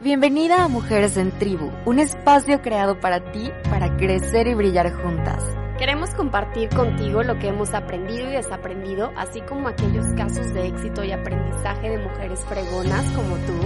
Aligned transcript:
Bienvenida 0.00 0.64
a 0.64 0.68
Mujeres 0.68 1.16
en 1.16 1.30
Tribu, 1.30 1.70
un 1.86 2.00
espacio 2.00 2.60
creado 2.60 2.98
para 2.98 3.30
ti 3.30 3.52
para 3.70 3.96
crecer 3.96 4.48
y 4.48 4.54
brillar 4.54 4.92
juntas. 4.92 5.44
Queremos 5.78 6.10
compartir 6.10 6.68
contigo 6.70 7.22
lo 7.22 7.38
que 7.38 7.46
hemos 7.46 7.72
aprendido 7.74 8.28
y 8.28 8.32
desaprendido, 8.32 9.12
así 9.16 9.40
como 9.42 9.68
aquellos 9.68 10.04
casos 10.16 10.52
de 10.52 10.66
éxito 10.66 11.04
y 11.04 11.12
aprendizaje 11.12 11.90
de 11.90 11.98
mujeres 11.98 12.40
fregonas 12.40 13.08
como 13.12 13.36
tú, 13.36 13.56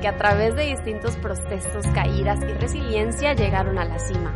que 0.00 0.08
a 0.08 0.16
través 0.16 0.56
de 0.56 0.64
distintos 0.64 1.16
procesos, 1.18 1.86
caídas 1.94 2.40
y 2.42 2.52
resiliencia 2.54 3.34
llegaron 3.34 3.78
a 3.78 3.84
la 3.84 4.00
cima. 4.00 4.34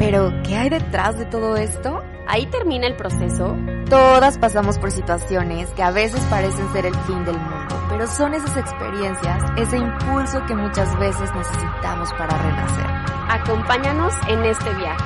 Pero, 0.00 0.32
¿qué 0.42 0.56
hay 0.56 0.68
detrás 0.68 1.16
de 1.16 1.26
todo 1.26 1.56
esto? 1.56 2.02
Ahí 2.28 2.46
termina 2.46 2.86
el 2.86 2.94
proceso. 2.94 3.56
Todas 3.90 4.38
pasamos 4.38 4.78
por 4.78 4.90
situaciones 4.90 5.70
que 5.70 5.82
a 5.82 5.90
veces 5.90 6.20
parecen 6.30 6.70
ser 6.72 6.86
el 6.86 6.94
fin 6.94 7.24
del 7.24 7.38
mundo 7.38 7.78
pero 7.88 8.06
son 8.06 8.34
esas 8.34 8.56
experiencias, 8.56 9.42
ese 9.56 9.78
impulso 9.78 10.44
que 10.46 10.54
muchas 10.54 10.96
veces 10.98 11.34
necesitamos 11.34 12.12
para 12.12 12.36
renacer. 12.38 12.86
Acompáñanos 13.28 14.14
en 14.28 14.44
este 14.44 14.72
viaje. 14.74 15.04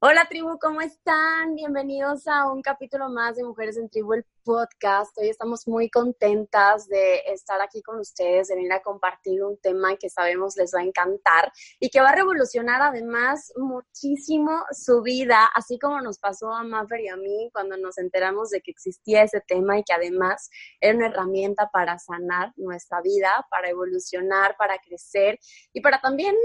Hola 0.00 0.26
tribu, 0.28 0.58
¿cómo 0.58 0.80
están? 0.82 1.54
Bienvenidos 1.54 2.26
a 2.28 2.50
un 2.50 2.62
capítulo 2.62 3.08
más 3.08 3.36
de 3.36 3.44
Mujeres 3.44 3.76
en 3.78 3.88
Tribu, 3.88 4.14
el 4.14 4.26
podcast. 4.46 5.18
Hoy 5.18 5.28
estamos 5.28 5.66
muy 5.66 5.90
contentas 5.90 6.86
de 6.86 7.18
estar 7.26 7.60
aquí 7.60 7.82
con 7.82 7.98
ustedes, 7.98 8.46
de 8.46 8.54
venir 8.54 8.72
a 8.72 8.80
compartir 8.80 9.42
un 9.42 9.58
tema 9.58 9.96
que 9.96 10.08
sabemos 10.08 10.56
les 10.56 10.72
va 10.72 10.80
a 10.80 10.84
encantar 10.84 11.52
y 11.80 11.90
que 11.90 12.00
va 12.00 12.10
a 12.10 12.14
revolucionar 12.14 12.80
además 12.80 13.52
muchísimo 13.56 14.52
su 14.70 15.02
vida, 15.02 15.50
así 15.52 15.80
como 15.80 16.00
nos 16.00 16.20
pasó 16.20 16.52
a 16.52 16.62
Maffer 16.62 17.00
y 17.00 17.08
a 17.08 17.16
mí 17.16 17.50
cuando 17.52 17.76
nos 17.76 17.98
enteramos 17.98 18.50
de 18.50 18.60
que 18.60 18.70
existía 18.70 19.24
ese 19.24 19.40
tema 19.40 19.80
y 19.80 19.82
que 19.82 19.92
además 19.92 20.48
era 20.80 20.96
una 20.96 21.08
herramienta 21.08 21.68
para 21.72 21.98
sanar 21.98 22.52
nuestra 22.56 23.00
vida, 23.00 23.44
para 23.50 23.68
evolucionar, 23.68 24.56
para 24.56 24.78
crecer 24.78 25.40
y 25.72 25.80
para 25.80 26.00
también 26.00 26.36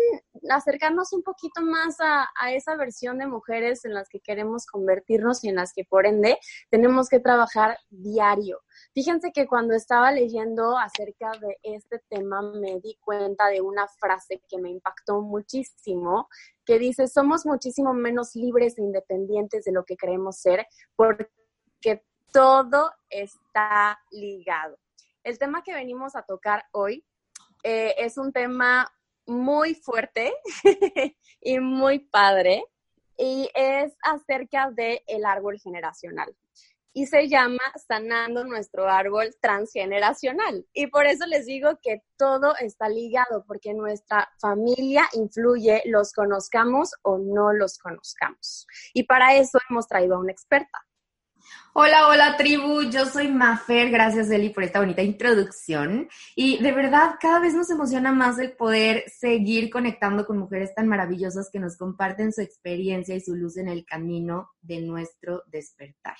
acercarnos 0.50 1.14
un 1.14 1.22
poquito 1.22 1.62
más 1.62 2.00
a, 2.00 2.28
a 2.40 2.52
esa 2.52 2.76
versión 2.76 3.20
de 3.20 3.28
mujeres 3.28 3.86
en 3.86 3.94
las 3.94 4.10
que 4.10 4.22
queremos 4.22 4.66
convertirnos 4.66 5.44
y 5.44 5.50
en 5.50 5.58
las 5.58 5.72
que 5.72 5.86
por 5.86 6.08
ende 6.08 6.40
tenemos 6.72 7.08
que 7.08 7.20
trabajar 7.20 7.78
diario. 7.92 8.62
Fíjense 8.94 9.32
que 9.32 9.46
cuando 9.46 9.74
estaba 9.76 10.12
leyendo 10.12 10.78
acerca 10.78 11.32
de 11.40 11.60
este 11.62 12.00
tema 12.10 12.42
me 12.42 12.80
di 12.80 12.98
cuenta 13.02 13.48
de 13.48 13.62
una 13.62 13.88
frase 13.88 14.42
que 14.50 14.58
me 14.58 14.70
impactó 14.70 15.22
muchísimo, 15.22 16.30
que 16.66 16.80
dice, 16.80 17.08
somos 17.08 17.46
muchísimo 17.46 17.94
menos 17.94 18.36
libres 18.36 18.78
e 18.78 18.82
independientes 18.82 19.66
de 19.66 19.74
lo 19.74 19.84
que 19.84 19.98
creemos 19.98 20.38
ser 20.38 20.66
porque 20.96 21.28
todo 22.32 22.92
está 23.10 24.00
ligado. 24.10 24.78
El 25.24 25.38
tema 25.38 25.62
que 25.62 25.74
venimos 25.74 26.16
a 26.16 26.24
tocar 26.24 26.66
hoy 26.72 27.06
eh, 27.64 27.94
es 27.98 28.18
un 28.18 28.32
tema 28.32 28.92
muy 29.28 29.76
fuerte 29.76 30.34
y 31.42 31.60
muy 31.60 32.00
padre 32.00 32.64
y 33.18 33.50
es 33.54 33.96
acerca 34.02 34.72
del 34.72 35.00
el 35.06 35.26
árbol 35.26 35.60
generacional 35.60 36.36
y 36.94 37.06
se 37.06 37.28
llama 37.28 37.62
Sanando 37.88 38.44
nuestro 38.44 38.90
árbol 38.90 39.36
transgeneracional. 39.42 40.66
Y 40.74 40.88
por 40.88 41.06
eso 41.06 41.26
les 41.26 41.46
digo 41.46 41.80
que 41.82 42.04
todo 42.18 42.56
está 42.58 42.90
ligado, 42.90 43.46
porque 43.48 43.74
nuestra 43.74 44.30
familia 44.40 45.08
influye, 45.14 45.82
los 45.86 46.14
conozcamos 46.14 46.92
o 47.04 47.18
no 47.18 47.54
los 47.54 47.78
conozcamos. 47.78 48.68
Y 48.94 49.04
para 49.04 49.36
eso 49.36 49.60
hemos 49.70 49.88
traído 49.88 50.16
a 50.16 50.20
una 50.20 50.32
experta. 50.32 50.80
Hola, 51.74 52.10
hola 52.10 52.36
tribu, 52.36 52.82
yo 52.92 53.06
soy 53.06 53.30
Mafer, 53.30 53.92
gracias 53.92 54.30
Eli 54.30 54.50
por 54.50 54.66
esta 54.66 54.82
bonita 54.82 55.04
introducción. 55.04 56.10
Y 56.36 56.62
de 56.62 56.74
verdad 56.74 57.16
cada 57.18 57.40
vez 57.40 57.54
nos 57.54 57.70
emociona 57.70 58.12
más 58.12 58.40
el 58.40 58.52
poder 58.52 59.06
seguir 59.08 59.70
conectando 59.70 60.26
con 60.26 60.38
mujeres 60.38 60.76
tan 60.76 60.90
maravillosas 60.90 61.50
que 61.50 61.60
nos 61.60 61.78
comparten 61.78 62.34
su 62.34 62.42
experiencia 62.42 63.16
y 63.16 63.22
su 63.22 63.38
luz 63.38 63.56
en 63.56 63.70
el 63.70 63.86
camino 63.86 64.50
de 64.62 64.82
nuestro 64.82 65.44
despertar. 65.48 66.18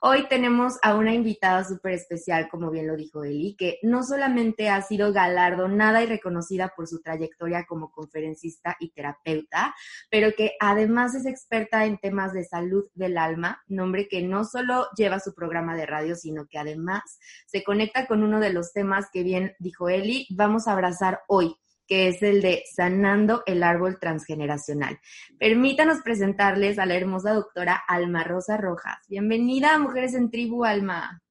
Hoy 0.00 0.26
tenemos 0.28 0.78
a 0.82 0.96
una 0.96 1.14
invitada 1.14 1.62
súper 1.62 1.92
especial, 1.92 2.48
como 2.48 2.70
bien 2.70 2.88
lo 2.88 2.96
dijo 2.96 3.22
Eli, 3.22 3.54
que 3.56 3.78
no 3.82 4.02
solamente 4.02 4.68
ha 4.68 4.82
sido 4.82 5.12
galardonada 5.12 6.02
y 6.02 6.06
reconocida 6.06 6.72
por 6.76 6.88
su 6.88 7.00
trayectoria 7.02 7.66
como 7.66 7.92
conferencista 7.92 8.76
y 8.80 8.90
terapeuta, 8.90 9.76
pero 10.10 10.32
que 10.36 10.54
además 10.58 11.14
es 11.14 11.24
experta 11.24 11.84
en 11.84 11.98
temas 11.98 12.32
de 12.32 12.44
salud 12.44 12.86
del 12.94 13.16
alma, 13.16 13.62
nombre 13.68 14.08
que 14.08 14.22
no 14.22 14.44
solo 14.44 14.87
lleva 14.96 15.20
su 15.20 15.34
programa 15.34 15.76
de 15.76 15.86
radio, 15.86 16.14
sino 16.14 16.46
que 16.46 16.58
además 16.58 17.18
se 17.46 17.62
conecta 17.64 18.06
con 18.06 18.22
uno 18.22 18.40
de 18.40 18.52
los 18.52 18.72
temas 18.72 19.06
que 19.12 19.22
bien 19.22 19.54
dijo 19.58 19.88
Eli, 19.88 20.26
vamos 20.30 20.68
a 20.68 20.72
abrazar 20.72 21.20
hoy 21.28 21.54
que 21.88 22.08
es 22.08 22.22
el 22.22 22.42
de 22.42 22.64
Sanando 22.70 23.42
el 23.46 23.62
Árbol 23.62 23.98
Transgeneracional. 23.98 25.00
Permítanos 25.38 26.02
presentarles 26.04 26.78
a 26.78 26.84
la 26.84 26.94
hermosa 26.94 27.32
doctora 27.32 27.82
Alma 27.88 28.24
Rosa 28.24 28.58
Rojas. 28.58 28.98
Bienvenida 29.08 29.78
Mujeres 29.78 30.14
en 30.14 30.30
Tribu, 30.30 30.64
Alma. 30.64 31.22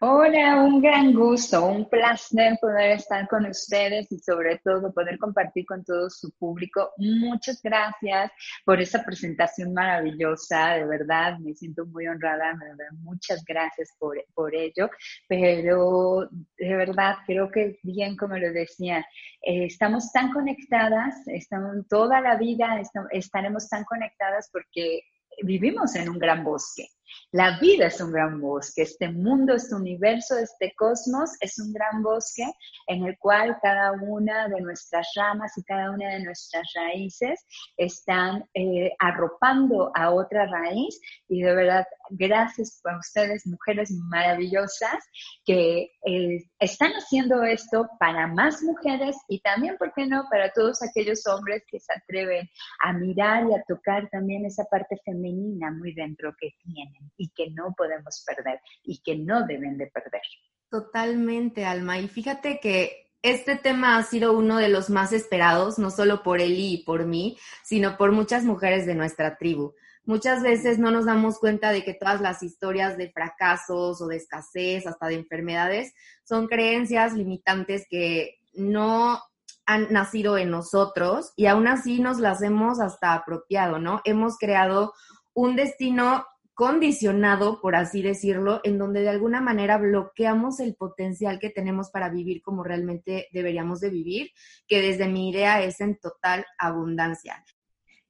Hola, 0.00 0.62
un 0.62 0.80
gran 0.80 1.12
gusto, 1.12 1.66
un 1.66 1.88
placer 1.88 2.56
poder 2.60 2.92
estar 2.92 3.28
con 3.28 3.46
ustedes 3.46 4.10
y 4.10 4.18
sobre 4.18 4.58
todo 4.58 4.92
poder 4.92 5.18
compartir 5.18 5.66
con 5.66 5.84
todo 5.84 6.08
su 6.10 6.30
público. 6.32 6.92
Muchas 6.96 7.60
gracias 7.62 8.30
por 8.64 8.80
esa 8.80 9.04
presentación 9.04 9.72
maravillosa, 9.72 10.74
de 10.74 10.86
verdad 10.86 11.38
me 11.38 11.54
siento 11.54 11.86
muy 11.86 12.06
honrada, 12.06 12.56
muchas 13.02 13.44
gracias 13.44 13.90
por, 13.98 14.22
por 14.34 14.54
ello, 14.54 14.90
pero 15.28 16.28
de 16.56 16.76
verdad 16.76 17.16
creo 17.26 17.50
que 17.50 17.78
bien 17.82 18.16
como 18.16 18.36
lo 18.36 18.52
decía, 18.52 19.00
eh, 19.42 19.66
estamos 19.66 20.12
tan 20.12 20.32
conectadas, 20.32 21.26
estamos, 21.26 21.86
toda 21.88 22.20
la 22.20 22.36
vida 22.36 22.80
estaremos 23.10 23.68
tan 23.68 23.84
conectadas 23.84 24.48
porque 24.52 25.02
vivimos 25.42 25.94
en 25.96 26.08
un 26.08 26.18
gran 26.18 26.44
bosque. 26.44 26.88
La 27.32 27.58
vida 27.58 27.86
es 27.86 28.00
un 28.00 28.12
gran 28.12 28.40
bosque, 28.40 28.82
este 28.82 29.08
mundo, 29.08 29.54
este 29.54 29.74
universo, 29.74 30.38
este 30.38 30.72
cosmos 30.76 31.30
es 31.40 31.58
un 31.58 31.72
gran 31.72 32.02
bosque 32.02 32.44
en 32.86 33.04
el 33.04 33.18
cual 33.18 33.58
cada 33.60 33.92
una 33.92 34.48
de 34.48 34.60
nuestras 34.60 35.08
ramas 35.16 35.56
y 35.56 35.64
cada 35.64 35.90
una 35.90 36.10
de 36.10 36.24
nuestras 36.24 36.62
raíces 36.74 37.44
están 37.76 38.44
eh, 38.54 38.92
arropando 38.98 39.90
a 39.94 40.10
otra 40.12 40.46
raíz 40.46 41.00
y 41.28 41.42
de 41.42 41.54
verdad 41.54 41.84
gracias 42.10 42.80
a 42.84 42.98
ustedes, 42.98 43.46
mujeres 43.46 43.90
maravillosas, 43.90 45.04
que 45.44 45.90
eh, 46.06 46.44
están 46.58 46.92
haciendo 46.92 47.42
esto 47.42 47.88
para 47.98 48.26
más 48.26 48.62
mujeres 48.62 49.16
y 49.28 49.40
también, 49.40 49.76
¿por 49.76 49.92
qué 49.94 50.06
no?, 50.06 50.24
para 50.30 50.50
todos 50.52 50.82
aquellos 50.82 51.26
hombres 51.26 51.64
que 51.66 51.80
se 51.80 51.92
atreven 51.92 52.48
a 52.82 52.92
mirar 52.92 53.44
y 53.50 53.54
a 53.54 53.62
tocar 53.66 54.08
también 54.10 54.44
esa 54.44 54.64
parte 54.64 55.00
femenina 55.04 55.70
muy 55.70 55.94
dentro 55.94 56.34
que 56.38 56.50
tienen 56.62 57.03
y 57.16 57.30
que 57.30 57.50
no 57.50 57.74
podemos 57.76 58.24
perder 58.26 58.60
y 58.82 59.02
que 59.02 59.16
no 59.16 59.46
deben 59.46 59.78
de 59.78 59.86
perder. 59.88 60.22
Totalmente, 60.70 61.64
Alma. 61.64 61.98
Y 61.98 62.08
fíjate 62.08 62.58
que 62.60 63.04
este 63.22 63.56
tema 63.56 63.96
ha 63.96 64.02
sido 64.02 64.36
uno 64.36 64.58
de 64.58 64.68
los 64.68 64.90
más 64.90 65.12
esperados, 65.12 65.78
no 65.78 65.90
solo 65.90 66.22
por 66.22 66.40
Eli 66.40 66.74
y 66.74 66.84
por 66.84 67.06
mí, 67.06 67.38
sino 67.62 67.96
por 67.96 68.12
muchas 68.12 68.44
mujeres 68.44 68.84
de 68.84 68.94
nuestra 68.94 69.38
tribu. 69.38 69.74
Muchas 70.04 70.42
veces 70.42 70.78
no 70.78 70.90
nos 70.90 71.06
damos 71.06 71.38
cuenta 71.38 71.72
de 71.72 71.82
que 71.82 71.94
todas 71.94 72.20
las 72.20 72.42
historias 72.42 72.98
de 72.98 73.10
fracasos 73.10 74.02
o 74.02 74.06
de 74.08 74.16
escasez, 74.16 74.86
hasta 74.86 75.06
de 75.06 75.14
enfermedades, 75.14 75.94
son 76.24 76.46
creencias 76.46 77.14
limitantes 77.14 77.86
que 77.88 78.40
no 78.52 79.22
han 79.64 79.90
nacido 79.90 80.36
en 80.36 80.50
nosotros 80.50 81.32
y 81.36 81.46
aún 81.46 81.66
así 81.66 82.00
nos 82.00 82.18
las 82.18 82.42
hemos 82.42 82.80
hasta 82.80 83.14
apropiado, 83.14 83.78
¿no? 83.78 84.02
Hemos 84.04 84.36
creado 84.36 84.92
un 85.32 85.56
destino 85.56 86.26
condicionado, 86.54 87.60
por 87.60 87.74
así 87.74 88.00
decirlo, 88.00 88.60
en 88.64 88.78
donde 88.78 89.00
de 89.00 89.08
alguna 89.08 89.40
manera 89.40 89.76
bloqueamos 89.76 90.60
el 90.60 90.76
potencial 90.76 91.38
que 91.38 91.50
tenemos 91.50 91.90
para 91.90 92.08
vivir 92.08 92.40
como 92.42 92.62
realmente 92.62 93.28
deberíamos 93.32 93.80
de 93.80 93.90
vivir, 93.90 94.30
que 94.66 94.80
desde 94.80 95.08
mi 95.08 95.30
idea 95.30 95.62
es 95.62 95.80
en 95.80 95.98
total 95.98 96.46
abundancia. 96.58 97.44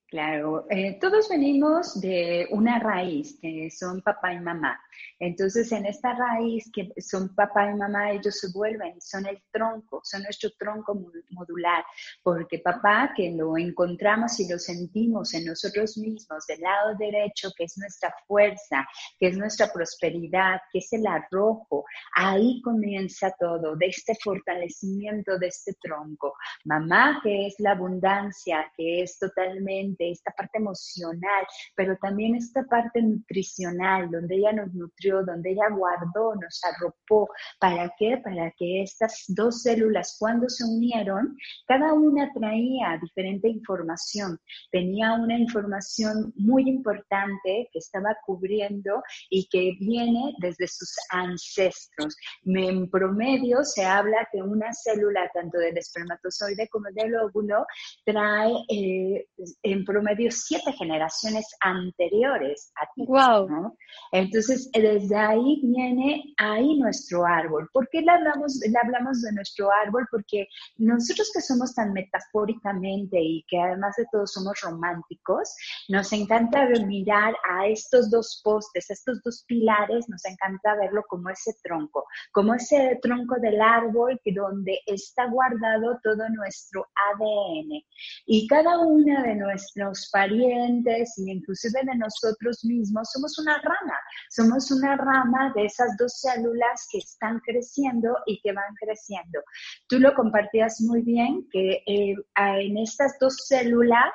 Claro, 0.07 0.65
eh, 0.69 0.97
todos 1.01 1.27
venimos 1.27 1.99
de 1.99 2.47
una 2.51 2.79
raíz 2.79 3.37
que 3.41 3.69
son 3.71 4.01
papá 4.01 4.33
y 4.33 4.39
mamá. 4.39 4.79
Entonces, 5.19 5.71
en 5.71 5.85
esta 5.85 6.13
raíz 6.13 6.69
que 6.73 6.89
son 7.01 7.33
papá 7.35 7.71
y 7.71 7.75
mamá, 7.75 8.11
ellos 8.11 8.39
se 8.39 8.51
vuelven, 8.51 8.99
son 9.01 9.25
el 9.25 9.41
tronco, 9.51 10.01
son 10.03 10.23
nuestro 10.23 10.51
tronco 10.57 10.99
modular, 11.29 11.83
porque 12.23 12.59
papá, 12.59 13.13
que 13.15 13.31
lo 13.31 13.57
encontramos 13.57 14.39
y 14.39 14.49
lo 14.49 14.59
sentimos 14.59 15.33
en 15.33 15.45
nosotros 15.45 15.97
mismos, 15.97 16.45
del 16.47 16.61
lado 16.61 16.95
derecho, 16.97 17.51
que 17.57 17.65
es 17.65 17.77
nuestra 17.77 18.13
fuerza, 18.27 18.87
que 19.19 19.27
es 19.27 19.37
nuestra 19.37 19.71
prosperidad, 19.71 20.59
que 20.71 20.79
es 20.79 20.91
el 20.93 21.05
arrojo, 21.07 21.85
ahí 22.15 22.61
comienza 22.61 23.33
todo, 23.39 23.75
de 23.75 23.87
este 23.87 24.15
fortalecimiento 24.21 25.37
de 25.37 25.47
este 25.47 25.73
tronco. 25.81 26.33
Mamá, 26.65 27.19
que 27.23 27.47
es 27.47 27.55
la 27.59 27.71
abundancia, 27.71 28.71
que 28.75 29.01
es 29.01 29.17
totalmente 29.17 30.11
esta 30.11 30.31
parte 30.31 30.57
emocional, 30.57 31.45
pero 31.75 31.97
también 31.97 32.35
esta 32.35 32.63
parte 32.63 33.01
nutricional, 33.01 34.09
donde 34.09 34.35
ella 34.35 34.53
nos 34.53 34.73
nutrió, 34.85 35.23
donde 35.23 35.51
ella 35.51 35.69
guardó, 35.71 36.35
nos 36.35 36.61
arropó. 36.63 37.29
¿Para 37.59 37.91
qué? 37.97 38.17
Para 38.23 38.51
que 38.51 38.83
estas 38.83 39.25
dos 39.27 39.61
células, 39.63 40.15
cuando 40.19 40.49
se 40.49 40.63
unieron, 40.63 41.37
cada 41.67 41.93
una 41.93 42.31
traía 42.33 42.99
diferente 43.01 43.49
información. 43.49 44.39
Tenía 44.71 45.13
una 45.13 45.37
información 45.37 46.33
muy 46.35 46.69
importante 46.69 47.69
que 47.71 47.79
estaba 47.79 48.15
cubriendo 48.25 49.01
y 49.29 49.47
que 49.49 49.71
viene 49.79 50.33
desde 50.39 50.67
sus 50.67 50.93
ancestros. 51.09 52.15
En 52.43 52.89
promedio 52.89 53.63
se 53.63 53.85
habla 53.85 54.27
que 54.31 54.41
una 54.41 54.71
célula, 54.73 55.29
tanto 55.33 55.57
del 55.57 55.77
espermatozoide 55.77 56.67
como 56.69 56.87
del 56.91 57.15
óvulo, 57.15 57.65
trae 58.05 58.53
eh, 58.69 59.27
en 59.63 59.85
promedio 59.85 60.31
siete 60.31 60.71
generaciones 60.73 61.45
anteriores 61.61 62.71
a 62.75 62.85
ti. 62.93 63.05
Wow. 63.07 63.75
Entonces, 64.11 64.69
desde 64.81 65.15
ahí 65.15 65.61
viene 65.63 66.33
ahí 66.37 66.77
nuestro 66.77 67.25
árbol. 67.25 67.69
¿Por 67.73 67.89
qué 67.89 68.01
le 68.01 68.11
hablamos, 68.11 68.57
le 68.57 68.77
hablamos 68.77 69.21
de 69.21 69.31
nuestro 69.33 69.69
árbol? 69.71 70.07
Porque 70.11 70.47
nosotros 70.77 71.31
que 71.33 71.41
somos 71.41 71.73
tan 71.73 71.93
metafóricamente 71.93 73.17
y 73.19 73.43
que 73.47 73.59
además 73.59 73.95
de 73.97 74.05
todo 74.11 74.27
somos 74.27 74.59
románticos, 74.61 75.55
nos 75.89 76.11
encanta 76.13 76.67
mirar 76.85 77.33
a 77.49 77.67
estos 77.67 78.09
dos 78.11 78.41
postes, 78.43 78.89
estos 78.89 79.21
dos 79.23 79.43
pilares, 79.47 80.07
nos 80.09 80.23
encanta 80.25 80.75
verlo 80.75 81.03
como 81.07 81.29
ese 81.29 81.55
tronco, 81.63 82.05
como 82.31 82.53
ese 82.53 82.99
tronco 83.01 83.35
del 83.39 83.61
árbol 83.61 84.19
donde 84.33 84.79
está 84.85 85.27
guardado 85.27 85.99
todo 86.03 86.27
nuestro 86.29 86.87
ADN. 87.13 87.83
Y 88.25 88.47
cada 88.47 88.79
una 88.79 89.23
de 89.23 89.35
nuestros 89.35 90.09
parientes 90.11 91.17
y 91.17 91.31
inclusive 91.31 91.81
de 91.83 91.95
nosotros 91.95 92.63
mismos 92.65 93.09
somos 93.11 93.37
una 93.39 93.57
rama, 93.57 93.97
somos 94.29 94.64
una 94.71 94.95
rama 94.95 95.51
de 95.55 95.65
esas 95.65 95.95
dos 95.97 96.19
células 96.19 96.87
que 96.91 96.99
están 96.99 97.39
creciendo 97.39 98.17
y 98.25 98.39
que 98.41 98.51
van 98.51 98.73
creciendo. 98.79 99.39
Tú 99.87 99.99
lo 99.99 100.13
compartías 100.13 100.81
muy 100.81 101.01
bien 101.01 101.47
que 101.51 101.83
eh, 101.85 102.15
en 102.35 102.77
estas 102.77 103.17
dos 103.19 103.35
células 103.47 104.11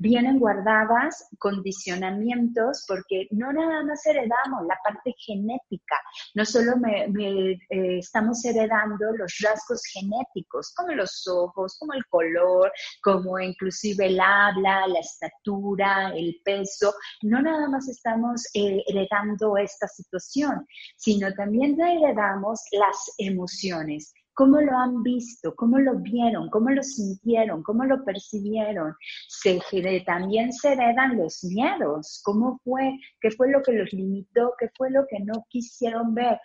vienen 0.00 0.38
guardadas 0.38 1.28
condicionamientos 1.38 2.84
porque 2.88 3.28
no 3.30 3.52
nada 3.52 3.84
más 3.84 4.04
heredamos 4.06 4.66
la 4.66 4.78
parte 4.82 5.14
genética, 5.18 5.96
no 6.34 6.44
solo 6.46 6.72
eh, 6.86 7.58
estamos 7.68 8.42
heredando 8.46 9.12
los 9.16 9.38
rasgos 9.42 9.82
genéticos, 9.92 10.72
como 10.74 10.92
los 10.94 11.28
ojos, 11.28 11.76
como 11.78 11.92
el 11.92 12.04
color, 12.06 12.72
como 13.02 13.38
inclusive 13.38 14.06
el 14.06 14.18
habla, 14.18 14.86
la 14.86 15.00
estatura, 15.00 16.12
el 16.16 16.40
peso, 16.44 16.94
no 17.22 17.42
nada 17.42 17.68
más 17.68 17.86
estamos 17.88 18.46
eh, 18.54 18.82
heredando 18.86 19.58
esta 19.58 19.86
situación, 19.86 20.66
sino 20.96 21.30
también 21.34 21.78
heredamos 21.78 22.62
las 22.72 22.96
emociones 23.18 24.14
cómo 24.40 24.58
lo 24.58 24.74
han 24.74 25.02
visto, 25.02 25.54
cómo 25.54 25.78
lo 25.78 25.98
vieron, 25.98 26.48
cómo 26.48 26.70
lo 26.70 26.82
sintieron, 26.82 27.62
cómo 27.62 27.84
lo 27.84 28.02
percibieron. 28.06 28.94
Se, 29.28 29.60
también 30.06 30.50
se 30.54 30.72
heredan 30.72 31.18
los 31.18 31.44
miedos, 31.44 32.22
cómo 32.24 32.58
fue, 32.64 32.98
qué 33.20 33.30
fue 33.32 33.50
lo 33.50 33.62
que 33.62 33.72
los 33.72 33.92
limitó, 33.92 34.54
qué 34.58 34.70
fue 34.74 34.90
lo 34.90 35.06
que 35.10 35.20
no 35.20 35.44
quisieron 35.50 36.14
ver 36.14 36.40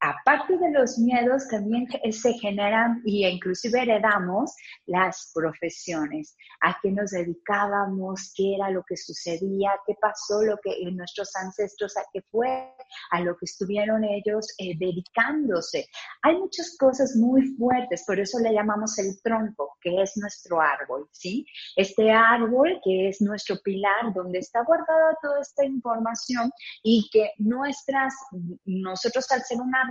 aparte 0.00 0.56
de 0.56 0.70
los 0.70 0.98
miedos, 0.98 1.46
también 1.48 1.86
se 2.10 2.32
generan 2.34 3.02
y 3.04 3.26
inclusive 3.26 3.82
heredamos 3.82 4.54
las 4.86 5.30
profesiones, 5.34 6.36
a 6.62 6.76
qué 6.82 6.90
nos 6.90 7.10
dedicábamos, 7.10 8.32
qué 8.34 8.54
era 8.54 8.70
lo 8.70 8.82
que 8.88 8.96
sucedía, 8.96 9.72
qué 9.86 9.94
pasó, 10.00 10.42
lo 10.42 10.56
que 10.62 10.72
en 10.82 10.96
nuestros 10.96 11.34
ancestros, 11.36 11.96
a 11.98 12.02
qué 12.12 12.22
fue, 12.30 12.74
a 13.10 13.20
lo 13.20 13.36
que 13.36 13.44
estuvieron 13.44 14.02
ellos 14.04 14.46
eh, 14.58 14.74
dedicándose. 14.78 15.86
Hay 16.22 16.36
muchas 16.38 16.76
cosas 16.78 17.14
muy 17.16 17.46
fuertes, 17.58 18.04
por 18.06 18.18
eso 18.18 18.38
le 18.38 18.54
llamamos 18.54 18.98
el 18.98 19.20
tronco, 19.22 19.76
que 19.82 20.02
es 20.02 20.16
nuestro 20.16 20.60
árbol, 20.60 21.08
¿sí? 21.12 21.44
Este 21.76 22.10
árbol 22.10 22.80
que 22.82 23.08
es 23.08 23.20
nuestro 23.20 23.56
pilar, 23.62 24.14
donde 24.14 24.38
está 24.38 24.62
guardada 24.64 25.16
toda 25.20 25.40
esta 25.40 25.64
información 25.64 26.50
y 26.82 27.08
que 27.12 27.32
nuestras, 27.38 28.14
nosotros 28.64 29.30
al 29.30 29.42
ser 29.42 29.60
una 29.60 29.89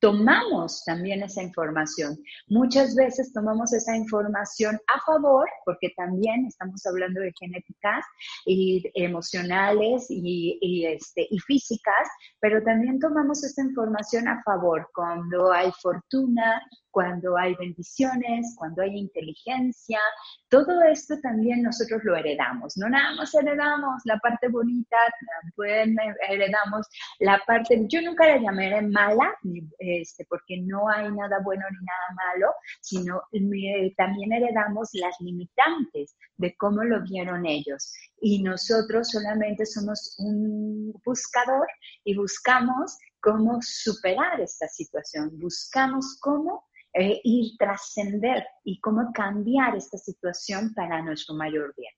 tomamos 0.00 0.84
también 0.84 1.22
esa 1.22 1.42
información. 1.42 2.16
Muchas 2.48 2.94
veces 2.94 3.32
tomamos 3.32 3.72
esa 3.72 3.96
información 3.96 4.78
a 4.94 5.00
favor, 5.00 5.48
porque 5.64 5.90
también 5.96 6.46
estamos 6.46 6.84
hablando 6.86 7.20
de 7.20 7.32
genéticas 7.38 8.04
y 8.44 8.82
emocionales 8.94 10.06
y, 10.10 10.58
y, 10.60 10.86
este, 10.86 11.26
y 11.30 11.38
físicas, 11.40 12.08
pero 12.40 12.62
también 12.62 12.98
tomamos 12.98 13.42
esa 13.42 13.62
información 13.62 14.28
a 14.28 14.42
favor 14.44 14.88
cuando 14.94 15.52
hay 15.52 15.72
fortuna, 15.82 16.62
cuando 16.96 17.36
hay 17.36 17.54
bendiciones, 17.56 18.54
cuando 18.56 18.80
hay 18.80 18.96
inteligencia, 18.96 19.98
todo 20.48 20.80
esto 20.84 21.14
también 21.22 21.62
nosotros 21.62 22.00
lo 22.04 22.16
heredamos. 22.16 22.74
No 22.78 22.88
nada 22.88 23.14
más 23.16 23.34
heredamos 23.34 24.00
la 24.06 24.16
parte 24.16 24.48
bonita, 24.48 24.96
también 25.58 25.94
heredamos 26.26 26.86
la 27.18 27.38
parte, 27.46 27.84
yo 27.86 28.00
nunca 28.00 28.26
la 28.26 28.38
llamaré 28.38 28.80
mala, 28.80 29.30
este, 29.78 30.24
porque 30.24 30.62
no 30.62 30.88
hay 30.88 31.12
nada 31.12 31.40
bueno 31.44 31.66
ni 31.70 31.84
nada 31.84 32.32
malo, 32.32 32.54
sino 32.80 33.20
también 33.98 34.32
heredamos 34.32 34.88
las 34.94 35.20
limitantes 35.20 36.16
de 36.38 36.56
cómo 36.56 36.82
lo 36.82 37.02
vieron 37.02 37.44
ellos. 37.44 37.92
Y 38.22 38.42
nosotros 38.42 39.10
solamente 39.10 39.66
somos 39.66 40.16
un 40.18 40.94
buscador 41.04 41.66
y 42.04 42.16
buscamos 42.16 42.96
cómo 43.20 43.58
superar 43.60 44.40
esta 44.40 44.68
situación, 44.68 45.30
buscamos 45.38 46.18
cómo 46.20 46.66
eh, 46.94 47.20
ir 47.24 47.52
trascender 47.58 48.46
y 48.64 48.80
cómo 48.80 49.10
cambiar 49.12 49.76
esta 49.76 49.98
situación 49.98 50.72
para 50.74 51.02
nuestro 51.02 51.34
mayor 51.34 51.74
bien. 51.76 51.92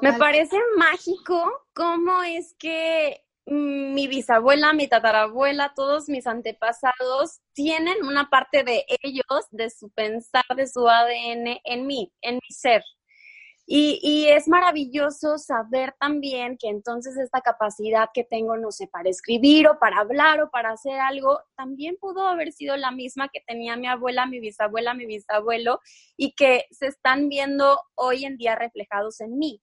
Me 0.00 0.12
parece 0.14 0.56
mágico 0.76 1.66
cómo 1.74 2.22
es 2.22 2.54
que 2.58 3.24
mi 3.46 4.06
bisabuela, 4.06 4.72
mi 4.72 4.86
tatarabuela, 4.86 5.72
todos 5.74 6.08
mis 6.08 6.26
antepasados 6.26 7.40
tienen 7.52 8.04
una 8.04 8.30
parte 8.30 8.62
de 8.62 8.84
ellos, 9.02 9.46
de 9.50 9.70
su 9.70 9.90
pensar, 9.90 10.44
de 10.56 10.66
su 10.66 10.88
ADN 10.88 11.58
en 11.64 11.86
mí, 11.86 12.12
en 12.20 12.34
mi 12.36 12.54
ser. 12.54 12.84
Y, 13.64 14.26
es 14.28 14.48
maravilloso 14.48 15.38
saber 15.38 15.94
también 16.00 16.58
que 16.58 16.68
entonces 16.68 17.16
esta 17.16 17.40
capacidad 17.40 18.08
que 18.12 18.24
tengo, 18.24 18.56
no 18.56 18.72
sé, 18.72 18.88
para 18.88 19.08
escribir 19.08 19.68
o 19.68 19.78
para 19.78 20.00
hablar 20.00 20.42
o 20.42 20.50
para 20.50 20.72
hacer 20.72 20.98
algo, 20.98 21.40
también 21.56 21.96
pudo 22.00 22.26
haber 22.26 22.52
sido 22.52 22.76
la 22.76 22.90
misma 22.90 23.28
que 23.28 23.40
tenía 23.46 23.76
mi 23.76 23.86
abuela, 23.86 24.26
mi 24.26 24.40
bisabuela, 24.40 24.94
mi 24.94 25.06
bisabuelo, 25.06 25.80
y 26.16 26.32
que 26.32 26.66
se 26.70 26.86
están 26.88 27.28
viendo 27.28 27.80
hoy 27.94 28.24
en 28.24 28.36
día 28.36 28.56
reflejados 28.56 29.20
en 29.20 29.38
mí. 29.38 29.62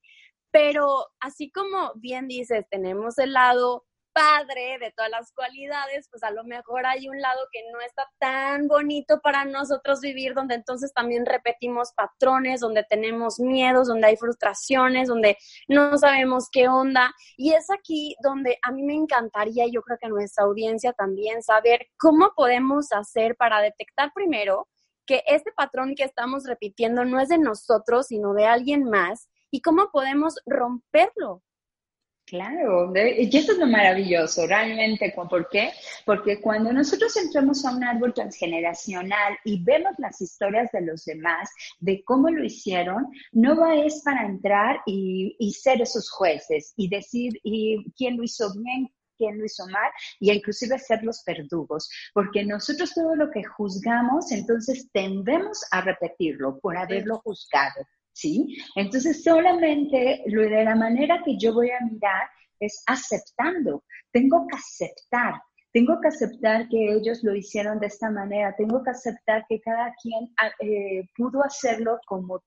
Pero 0.51 1.07
así 1.19 1.51
como 1.51 1.93
bien 1.95 2.27
dices, 2.27 2.65
tenemos 2.69 3.17
el 3.19 3.33
lado 3.33 3.85
padre, 4.13 4.77
de 4.79 4.91
todas 4.91 5.11
las 5.11 5.31
cualidades, 5.33 6.07
pues 6.09 6.23
a 6.23 6.31
lo 6.31 6.43
mejor 6.43 6.85
hay 6.85 7.07
un 7.07 7.19
lado 7.21 7.39
que 7.51 7.61
no 7.71 7.81
está 7.81 8.07
tan 8.19 8.67
bonito 8.67 9.19
para 9.21 9.45
nosotros 9.45 10.01
vivir, 10.01 10.33
donde 10.33 10.55
entonces 10.55 10.93
también 10.93 11.25
repetimos 11.25 11.93
patrones, 11.93 12.61
donde 12.61 12.83
tenemos 12.83 13.39
miedos, 13.39 13.87
donde 13.87 14.07
hay 14.07 14.17
frustraciones, 14.17 15.07
donde 15.07 15.37
no 15.67 15.97
sabemos 15.97 16.49
qué 16.51 16.67
onda. 16.67 17.13
Y 17.37 17.53
es 17.53 17.69
aquí 17.71 18.15
donde 18.21 18.57
a 18.61 18.71
mí 18.71 18.83
me 18.83 18.95
encantaría, 18.95 19.65
yo 19.67 19.81
creo 19.81 19.97
que 19.97 20.07
a 20.07 20.09
nuestra 20.09 20.45
audiencia 20.45 20.93
también, 20.93 21.43
saber 21.43 21.87
cómo 21.97 22.33
podemos 22.35 22.91
hacer 22.91 23.35
para 23.35 23.61
detectar 23.61 24.11
primero 24.13 24.67
que 25.05 25.23
este 25.25 25.51
patrón 25.51 25.95
que 25.95 26.03
estamos 26.03 26.43
repitiendo 26.45 27.03
no 27.03 27.19
es 27.19 27.29
de 27.29 27.39
nosotros, 27.39 28.07
sino 28.07 28.33
de 28.33 28.45
alguien 28.45 28.83
más, 28.83 29.27
y 29.51 29.61
cómo 29.61 29.89
podemos 29.91 30.35
romperlo 30.45 31.41
Claro, 32.29 32.93
y 32.95 33.36
eso 33.36 33.53
es 33.53 33.57
lo 33.57 33.65
maravilloso, 33.65 34.45
realmente. 34.45 35.12
¿Por 35.15 35.50
qué? 35.50 35.71
Porque 36.05 36.39
cuando 36.39 36.71
nosotros 36.71 37.17
entramos 37.17 37.65
a 37.65 37.71
un 37.71 37.83
árbol 37.83 38.13
transgeneracional 38.13 39.36
y 39.43 39.63
vemos 39.63 39.93
las 39.98 40.21
historias 40.21 40.71
de 40.71 40.81
los 40.81 41.05
demás, 41.05 41.50
de 41.79 42.03
cómo 42.03 42.29
lo 42.29 42.43
hicieron, 42.43 43.07
no 43.31 43.59
va 43.59 43.75
es 43.77 44.03
para 44.05 44.27
entrar 44.27 44.79
y, 44.86 45.36
ser 45.59 45.81
esos 45.81 46.12
jueces 46.12 46.74
y 46.77 46.88
decir 46.88 47.33
y 47.43 47.83
quién 47.98 48.17
lo 48.17 48.24
hizo 48.24 48.53
bien, 48.53 48.93
quién 49.17 49.39
lo 49.39 49.45
hizo 49.45 49.65
mal, 49.65 49.91
y 50.19 50.31
inclusive 50.31 50.77
ser 50.77 51.03
los 51.03 51.24
verdugos, 51.25 51.89
porque 52.13 52.45
nosotros 52.45 52.93
todo 52.93 53.15
lo 53.15 53.31
que 53.31 53.43
juzgamos, 53.43 54.31
entonces 54.31 54.88
tendemos 54.93 55.65
a 55.71 55.81
repetirlo 55.81 56.59
por 56.59 56.77
haberlo 56.77 57.21
juzgado. 57.24 57.88
¿Sí? 58.19 58.57
Entonces, 58.75 59.23
solamente 59.23 60.23
lo 60.27 60.41
de 60.41 60.63
la 60.63 60.75
manera 60.75 61.21
que 61.23 61.38
yo 61.38 61.53
voy 61.53 61.69
a 61.71 61.85
mirar 61.85 62.27
es 62.59 62.83
aceptando. 62.88 63.83
Tengo 64.11 64.45
que 64.47 64.57
aceptar. 64.57 65.35
Tengo 65.71 65.99
que 66.01 66.07
aceptar 66.07 66.67
que 66.67 66.93
ellos 66.93 67.23
lo 67.23 67.35
hicieron 67.35 67.79
de 67.79 67.88
esta 67.88 68.09
manera. 68.09 68.55
Tengo 68.57 68.83
que 68.83 68.89
aceptar 68.89 69.45
que 69.47 69.59
cada 69.61 69.93
quien 70.01 70.33
ah, 70.41 70.51
eh, 70.59 71.03
pudo 71.15 71.43
hacerlo 71.43 71.99
como 72.07 72.41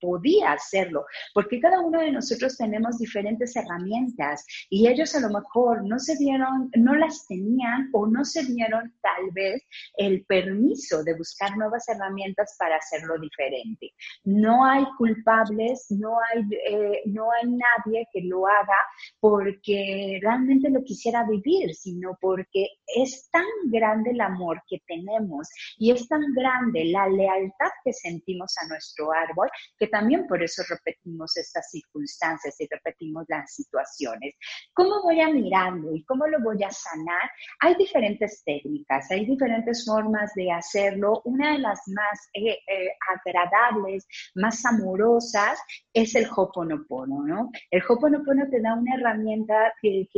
podía 0.00 0.52
hacerlo, 0.52 1.04
porque 1.34 1.60
cada 1.60 1.80
uno 1.80 2.00
de 2.00 2.12
nosotros 2.12 2.56
tenemos 2.56 2.98
diferentes 2.98 3.54
herramientas 3.56 4.44
y 4.70 4.88
ellos 4.88 5.14
a 5.14 5.20
lo 5.20 5.30
mejor 5.30 5.84
no 5.84 5.98
se 5.98 6.16
dieron, 6.16 6.70
no 6.76 6.94
las 6.94 7.26
tenían 7.26 7.90
o 7.92 8.06
no 8.06 8.24
se 8.24 8.44
dieron 8.44 8.94
tal 9.02 9.30
vez 9.32 9.62
el 9.96 10.24
permiso 10.24 11.02
de 11.04 11.16
buscar 11.16 11.56
nuevas 11.56 11.88
herramientas 11.88 12.56
para 12.58 12.76
hacerlo 12.76 13.14
diferente. 13.20 13.92
No 14.24 14.64
hay 14.64 14.84
culpables, 14.96 15.86
no 15.90 16.16
hay, 16.30 16.42
eh, 16.68 17.02
no 17.06 17.30
hay 17.32 17.50
nadie 17.50 18.06
que 18.12 18.22
lo 18.22 18.46
haga 18.46 18.78
porque 19.20 20.18
realmente 20.22 20.70
lo 20.70 20.82
quisiera 20.82 21.24
vivir, 21.24 21.74
sino 21.74 22.16
porque 22.20 22.66
es 22.86 23.28
tan 23.30 23.44
grande 23.66 24.10
el 24.10 24.20
amor 24.20 24.62
que 24.68 24.78
tenemos 24.86 25.48
y 25.78 25.90
es 25.90 26.08
tan 26.08 26.22
grande 26.34 26.84
la 26.86 27.08
lealtad 27.08 27.70
que 27.84 27.92
sentimos 27.92 28.54
a 28.62 28.68
nuestro 28.68 29.12
árbol 29.12 29.48
que 29.78 29.87
también 29.88 30.26
por 30.26 30.42
eso 30.42 30.62
repetimos 30.68 31.36
estas 31.36 31.70
circunstancias 31.70 32.54
y 32.60 32.68
repetimos 32.70 33.24
las 33.28 33.54
situaciones. 33.54 34.34
¿Cómo 34.72 35.02
voy 35.02 35.20
a 35.20 35.28
mirarlo 35.28 35.94
y 35.94 36.04
cómo 36.04 36.26
lo 36.26 36.40
voy 36.40 36.62
a 36.62 36.70
sanar? 36.70 37.30
Hay 37.60 37.74
diferentes 37.76 38.42
técnicas, 38.44 39.10
hay 39.10 39.26
diferentes 39.26 39.84
formas 39.84 40.32
de 40.34 40.50
hacerlo. 40.52 41.22
Una 41.24 41.52
de 41.52 41.58
las 41.58 41.80
más 41.88 42.28
eh, 42.34 42.58
eh, 42.66 42.90
agradables, 43.16 44.06
más 44.34 44.64
amorosas, 44.64 45.60
es 45.92 46.14
el 46.14 46.26
Hoponopono, 46.34 47.22
¿no? 47.24 47.50
El 47.70 47.82
Hoponopono 47.88 48.48
te 48.50 48.60
da 48.60 48.74
una 48.74 48.94
herramienta 48.94 49.72
que, 49.82 50.08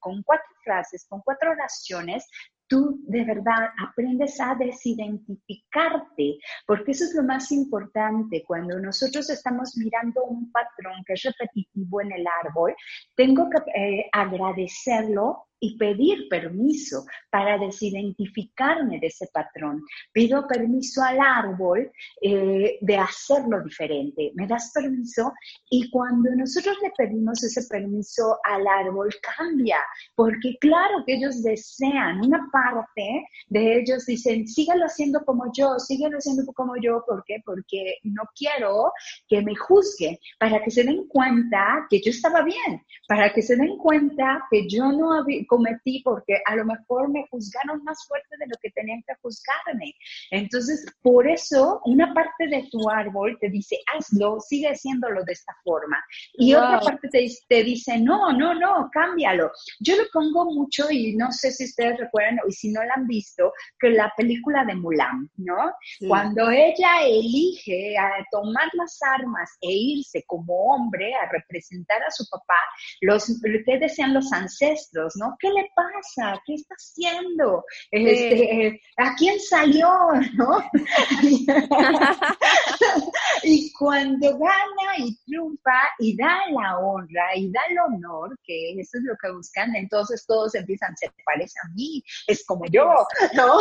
con 0.00 0.22
cuatro 0.22 0.46
frases, 0.64 1.06
con 1.08 1.20
cuatro 1.22 1.50
oraciones, 1.50 2.28
tú 2.72 2.98
de 3.06 3.22
verdad 3.22 3.68
aprendes 3.86 4.40
a 4.40 4.54
desidentificarte, 4.54 6.38
porque 6.66 6.92
eso 6.92 7.04
es 7.04 7.14
lo 7.14 7.22
más 7.22 7.52
importante. 7.52 8.42
Cuando 8.46 8.78
nosotros 8.78 9.28
estamos 9.28 9.76
mirando 9.76 10.24
un 10.24 10.50
patrón 10.50 11.04
que 11.06 11.12
es 11.12 11.22
repetitivo 11.22 12.00
en 12.00 12.12
el 12.12 12.24
árbol, 12.42 12.74
tengo 13.14 13.50
que 13.50 13.58
eh, 13.78 14.08
agradecerlo 14.10 15.48
y 15.62 15.78
pedir 15.78 16.28
permiso 16.28 17.06
para 17.30 17.56
desidentificarme 17.56 18.98
de 18.98 19.06
ese 19.06 19.28
patrón. 19.32 19.80
Pido 20.12 20.44
permiso 20.48 21.02
al 21.02 21.20
árbol 21.20 21.88
eh, 22.20 22.78
de 22.80 22.96
hacerlo 22.96 23.62
diferente. 23.62 24.32
Me 24.34 24.48
das 24.48 24.72
permiso 24.74 25.32
y 25.70 25.88
cuando 25.90 26.30
nosotros 26.34 26.76
le 26.82 26.90
pedimos 26.96 27.44
ese 27.44 27.62
permiso 27.68 28.38
al 28.42 28.66
árbol 28.66 29.08
cambia, 29.36 29.78
porque 30.16 30.56
claro 30.60 31.04
que 31.06 31.14
ellos 31.14 31.44
desean, 31.44 32.24
una 32.24 32.44
parte 32.52 33.24
de 33.46 33.78
ellos 33.78 34.04
dicen, 34.04 34.48
síguelo 34.48 34.86
haciendo 34.86 35.24
como 35.24 35.44
yo, 35.56 35.78
síguelo 35.78 36.18
haciendo 36.18 36.44
como 36.54 36.74
yo, 36.82 37.04
¿por 37.06 37.22
qué? 37.24 37.36
Porque 37.44 37.98
no 38.02 38.24
quiero 38.34 38.90
que 39.28 39.42
me 39.42 39.54
juzguen, 39.54 40.18
para 40.40 40.60
que 40.64 40.72
se 40.72 40.82
den 40.82 41.06
cuenta 41.06 41.86
que 41.88 42.00
yo 42.00 42.10
estaba 42.10 42.42
bien, 42.42 42.82
para 43.06 43.32
que 43.32 43.42
se 43.42 43.54
den 43.54 43.76
cuenta 43.78 44.44
que 44.50 44.68
yo 44.68 44.90
no 44.90 45.12
había 45.12 45.44
cometí 45.52 46.00
porque 46.02 46.40
a 46.46 46.56
lo 46.56 46.64
mejor 46.64 47.10
me 47.10 47.26
juzgaron 47.30 47.84
más 47.84 48.06
fuerte 48.08 48.36
de 48.38 48.46
lo 48.46 48.56
que 48.62 48.70
tenían 48.70 49.02
que 49.06 49.14
juzgarme. 49.20 49.94
Entonces, 50.30 50.86
por 51.02 51.28
eso 51.28 51.82
una 51.84 52.14
parte 52.14 52.46
de 52.46 52.66
tu 52.70 52.88
árbol 52.88 53.36
te 53.38 53.50
dice, 53.50 53.76
hazlo, 53.94 54.40
sigue 54.40 54.68
haciéndolo 54.68 55.22
de 55.24 55.32
esta 55.34 55.54
forma. 55.62 56.02
Y 56.32 56.54
otra 56.54 56.80
parte 56.80 57.06
te, 57.08 57.28
te, 57.48 57.64
dice, 57.64 57.98
no, 57.98 58.32
no, 58.32 58.54
no, 58.54 58.88
cámbialo. 58.90 59.50
Yo 59.80 59.94
lo 59.96 60.04
pongo 60.10 60.46
mucho 60.46 60.90
y 60.90 61.16
no 61.16 61.30
sé 61.32 61.50
si 61.50 61.66
ustedes 61.66 61.98
recuerdan 61.98 62.38
y 62.48 62.52
si 62.52 62.72
no 62.72 62.82
la 62.82 62.94
han 62.94 63.06
visto, 63.06 63.52
que 63.78 63.90
la 63.90 64.10
película 64.16 64.64
de 64.64 64.74
Mulan, 64.74 65.28
¿no? 65.36 65.74
Cuando 66.08 66.50
ella 66.50 67.02
elige 67.04 67.98
a 67.98 68.24
tomar 68.30 68.70
las 68.72 68.98
armas 69.02 69.50
e 69.60 69.70
irse 69.70 70.24
como 70.26 70.54
hombre 70.72 71.12
a 71.14 71.28
representar 71.30 72.02
a 72.02 72.10
su 72.10 72.24
papá, 72.30 72.60
los, 73.02 73.38
¿qué 73.66 73.78
decían 73.78 74.14
los 74.14 74.32
ancestros, 74.32 75.14
no? 75.16 75.36
¿Qué 75.42 75.50
le 75.50 75.70
pasa? 75.74 76.40
¿Qué 76.46 76.54
está 76.54 76.76
haciendo? 76.76 77.64
Este, 77.90 78.80
¿A 78.96 79.14
quién 79.16 79.38
salió? 79.40 79.88
¿No? 80.34 80.62
y 83.42 83.72
cuando 83.72 84.38
gana 84.38 84.98
y 84.98 85.16
triunfa 85.24 85.80
y 85.98 86.16
da 86.16 86.46
la 86.50 86.78
honra 86.78 87.36
y 87.36 87.50
da 87.50 87.60
el 87.68 87.78
honor, 87.80 88.38
que 88.44 88.78
eso 88.78 88.98
es 88.98 89.04
lo 89.04 89.16
que 89.20 89.32
buscan, 89.32 89.74
entonces 89.74 90.24
todos 90.26 90.54
empiezan, 90.54 90.96
se 90.96 91.10
parece 91.24 91.58
a 91.64 91.68
mí, 91.74 92.04
es 92.28 92.46
como 92.46 92.64
yo, 92.66 92.88
¿no? 93.34 93.58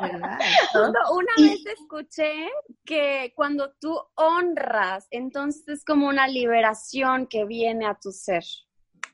Una 0.00 1.34
vez 1.38 1.66
escuché 1.66 2.48
que 2.84 3.32
cuando 3.36 3.72
tú 3.80 4.00
honras, 4.14 5.06
entonces 5.10 5.68
es 5.68 5.84
como 5.84 6.08
una 6.08 6.26
liberación 6.26 7.26
que 7.26 7.44
viene 7.44 7.86
a 7.86 7.94
tu 7.94 8.10
ser. 8.12 8.44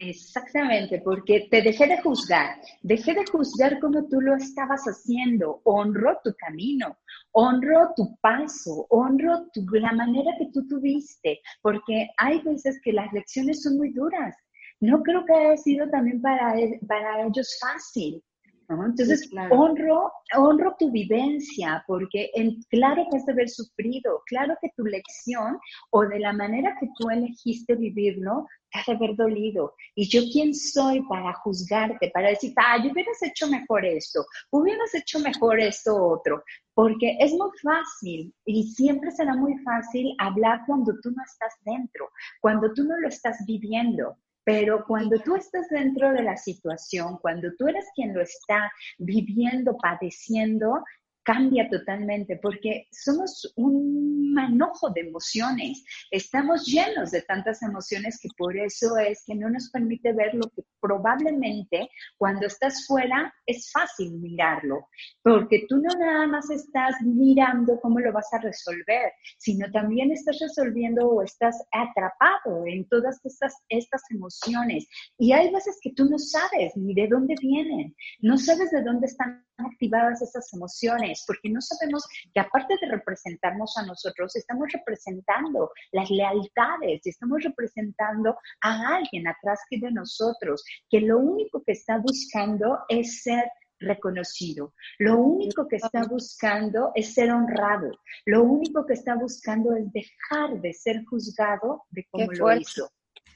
Exactamente, 0.02 0.98
porque 1.04 1.46
te 1.50 1.60
dejé 1.60 1.86
de 1.86 2.00
juzgar, 2.00 2.56
dejé 2.82 3.12
de 3.12 3.26
juzgar 3.26 3.78
como 3.80 4.08
tú 4.08 4.18
lo 4.22 4.34
estabas 4.34 4.80
haciendo, 4.84 5.60
honro 5.64 6.18
tu 6.24 6.34
camino, 6.38 6.96
honro 7.32 7.92
tu 7.94 8.16
paso, 8.22 8.86
honro 8.88 9.46
tu, 9.52 9.62
la 9.74 9.92
manera 9.92 10.32
que 10.38 10.46
tú 10.54 10.66
tuviste, 10.66 11.40
porque 11.60 12.08
hay 12.16 12.40
veces 12.40 12.80
que 12.82 12.94
las 12.94 13.12
lecciones 13.12 13.62
son 13.62 13.76
muy 13.76 13.92
duras. 13.92 14.34
No 14.80 15.02
creo 15.02 15.26
que 15.26 15.34
haya 15.34 15.56
sido 15.58 15.90
también 15.90 16.22
para, 16.22 16.58
e, 16.58 16.80
para 16.88 17.26
ellos 17.26 17.58
fácil. 17.60 18.24
Entonces, 18.70 19.28
honro, 19.50 20.12
honro 20.36 20.76
tu 20.78 20.92
vivencia, 20.92 21.82
porque 21.88 22.30
en, 22.34 22.62
claro 22.70 23.04
que 23.10 23.16
has 23.16 23.26
de 23.26 23.32
haber 23.32 23.48
sufrido, 23.48 24.22
claro 24.26 24.54
que 24.60 24.70
tu 24.76 24.84
lección 24.84 25.58
o 25.90 26.06
de 26.06 26.20
la 26.20 26.32
manera 26.32 26.76
que 26.78 26.88
tú 26.96 27.10
elegiste 27.10 27.74
vivirlo, 27.74 28.46
te 28.70 28.78
ha 28.78 28.84
de 28.86 28.92
haber 28.92 29.16
dolido. 29.16 29.74
Y 29.96 30.08
yo 30.08 30.20
quién 30.32 30.54
soy 30.54 31.02
para 31.08 31.32
juzgarte, 31.34 32.10
para 32.14 32.28
decir, 32.28 32.52
ah, 32.56 32.78
hubieras 32.78 33.20
hecho 33.22 33.48
mejor 33.48 33.84
esto, 33.84 34.24
hubieras 34.52 34.94
hecho 34.94 35.18
mejor 35.18 35.58
esto 35.58 35.96
otro, 35.96 36.44
porque 36.72 37.16
es 37.18 37.32
muy 37.32 37.50
fácil 37.62 38.32
y 38.44 38.70
siempre 38.72 39.10
será 39.10 39.34
muy 39.34 39.58
fácil 39.64 40.14
hablar 40.18 40.60
cuando 40.66 40.92
tú 41.02 41.10
no 41.10 41.22
estás 41.24 41.54
dentro, 41.64 42.08
cuando 42.40 42.72
tú 42.72 42.84
no 42.84 42.98
lo 43.00 43.08
estás 43.08 43.36
viviendo. 43.46 44.16
Pero 44.44 44.84
cuando 44.86 45.18
tú 45.20 45.36
estás 45.36 45.68
dentro 45.68 46.12
de 46.12 46.22
la 46.22 46.36
situación, 46.36 47.18
cuando 47.20 47.48
tú 47.58 47.68
eres 47.68 47.86
quien 47.94 48.14
lo 48.14 48.22
está 48.22 48.70
viviendo, 48.98 49.76
padeciendo, 49.76 50.82
cambia 51.22 51.68
totalmente 51.68 52.38
porque 52.42 52.86
somos 52.90 53.52
un 53.56 54.32
manojo 54.32 54.90
de 54.90 55.02
emociones, 55.02 55.84
estamos 56.10 56.66
llenos 56.66 57.10
de 57.10 57.22
tantas 57.22 57.62
emociones 57.62 58.18
que 58.20 58.28
por 58.36 58.56
eso 58.56 58.96
es 58.96 59.22
que 59.26 59.34
no 59.34 59.50
nos 59.50 59.70
permite 59.70 60.12
ver 60.12 60.34
lo 60.34 60.48
que 60.50 60.62
probablemente 60.80 61.88
cuando 62.16 62.46
estás 62.46 62.86
fuera 62.86 63.32
es 63.46 63.70
fácil 63.72 64.12
mirarlo, 64.18 64.88
porque 65.22 65.66
tú 65.68 65.76
no 65.76 65.88
nada 65.98 66.26
más 66.26 66.50
estás 66.50 66.96
mirando 67.02 67.78
cómo 67.80 68.00
lo 68.00 68.12
vas 68.12 68.32
a 68.32 68.38
resolver, 68.38 69.12
sino 69.38 69.70
también 69.70 70.10
estás 70.10 70.38
resolviendo 70.40 71.06
o 71.08 71.22
estás 71.22 71.56
atrapado 71.72 72.64
en 72.66 72.88
todas 72.88 73.20
estas, 73.24 73.54
estas 73.68 74.02
emociones. 74.10 74.86
Y 75.18 75.32
hay 75.32 75.52
veces 75.52 75.78
que 75.82 75.92
tú 75.92 76.04
no 76.08 76.18
sabes 76.18 76.76
ni 76.76 76.94
de 76.94 77.08
dónde 77.08 77.34
vienen, 77.40 77.94
no 78.20 78.38
sabes 78.38 78.70
de 78.70 78.82
dónde 78.82 79.06
están 79.06 79.44
activadas 79.66 80.22
esas 80.22 80.52
emociones, 80.52 81.24
porque 81.26 81.50
no 81.50 81.60
sabemos 81.60 82.06
que 82.32 82.40
aparte 82.40 82.74
de 82.80 82.90
representarnos 82.90 83.76
a 83.76 83.86
nosotros, 83.86 84.34
estamos 84.36 84.68
representando 84.72 85.70
las 85.92 86.10
lealtades, 86.10 87.00
estamos 87.04 87.42
representando 87.42 88.36
a 88.62 88.96
alguien 88.96 89.26
atrás 89.26 89.60
que 89.68 89.78
de 89.78 89.90
nosotros, 89.90 90.64
que 90.88 91.00
lo 91.00 91.18
único 91.18 91.62
que 91.62 91.72
está 91.72 91.98
buscando 91.98 92.78
es 92.88 93.22
ser 93.22 93.44
reconocido. 93.80 94.74
Lo 94.98 95.18
único 95.18 95.66
que 95.66 95.76
está 95.76 96.04
buscando 96.06 96.92
es 96.94 97.14
ser 97.14 97.32
honrado. 97.32 97.90
Lo 98.26 98.42
único 98.42 98.86
que 98.86 98.92
está 98.92 99.14
buscando 99.14 99.74
es 99.74 99.90
dejar 99.92 100.60
de 100.60 100.72
ser 100.72 101.04
juzgado 101.06 101.84
de 101.90 102.06
cómo 102.10 102.30
lo 102.30 102.56
hizo. 102.56 102.90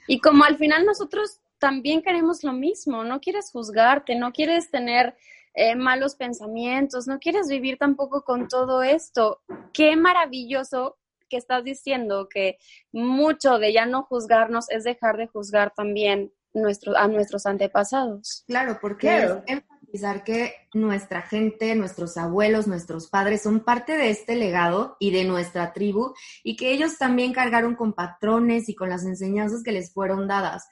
Y 0.07 0.21
como 0.21 0.45
al 0.45 0.59
final 0.59 0.85
nosotros 0.85 1.41
también 1.59 2.03
queremos 2.03 2.45
lo 2.45 2.53
mismo, 2.53 3.05
no 3.05 3.21
quieres 3.21 3.50
juzgarte, 3.50 4.14
no 4.17 4.33
quieres 4.33 4.71
tener 4.71 5.17
eh, 5.55 5.75
malos 5.76 6.14
pensamientos, 6.14 7.07
no 7.07 7.19
quieres 7.19 7.49
vivir 7.49 7.79
tampoco 7.79 8.23
con 8.23 8.49
todo 8.49 8.83
esto. 8.83 9.41
Qué 9.73 9.97
maravilloso 9.97 10.99
que 11.29 11.38
estás 11.38 11.64
diciendo 11.64 12.29
que 12.29 12.59
mucho 12.93 13.59
de 13.59 13.73
ya 13.73 13.87
no 13.87 14.03
juzgarnos 14.03 14.69
es 14.71 14.85
dejar 14.85 15.17
de 15.17 15.26
juzgar 15.26 15.73
también 15.75 16.33
nuestro, 16.55 16.97
a 16.97 17.09
nuestros 17.09 17.47
antepasados. 17.47 18.45
Claro, 18.47 18.79
porque 18.81 19.19
es 19.19 19.33
enfatizar 19.47 20.25
que 20.25 20.55
nuestra 20.73 21.23
gente, 21.23 21.75
nuestros 21.75 22.17
abuelos, 22.17 22.67
nuestros 22.67 23.09
padres 23.09 23.43
son 23.43 23.61
parte 23.61 23.97
de 23.97 24.11
este 24.11 24.37
legado 24.37 24.97
y 24.99 25.11
de 25.11 25.25
nuestra 25.25 25.73
tribu 25.73 26.15
y 26.43 26.57
que 26.57 26.73
ellos 26.73 26.97
también 26.99 27.33
cargaron 27.33 27.75
con 27.75 27.93
patrones 27.93 28.69
y 28.69 28.75
con 28.75 28.89
las 28.89 29.05
enseñanzas 29.05 29.63
que 29.63 29.73
les 29.73 29.93
fueron 29.93 30.27
dadas. 30.27 30.67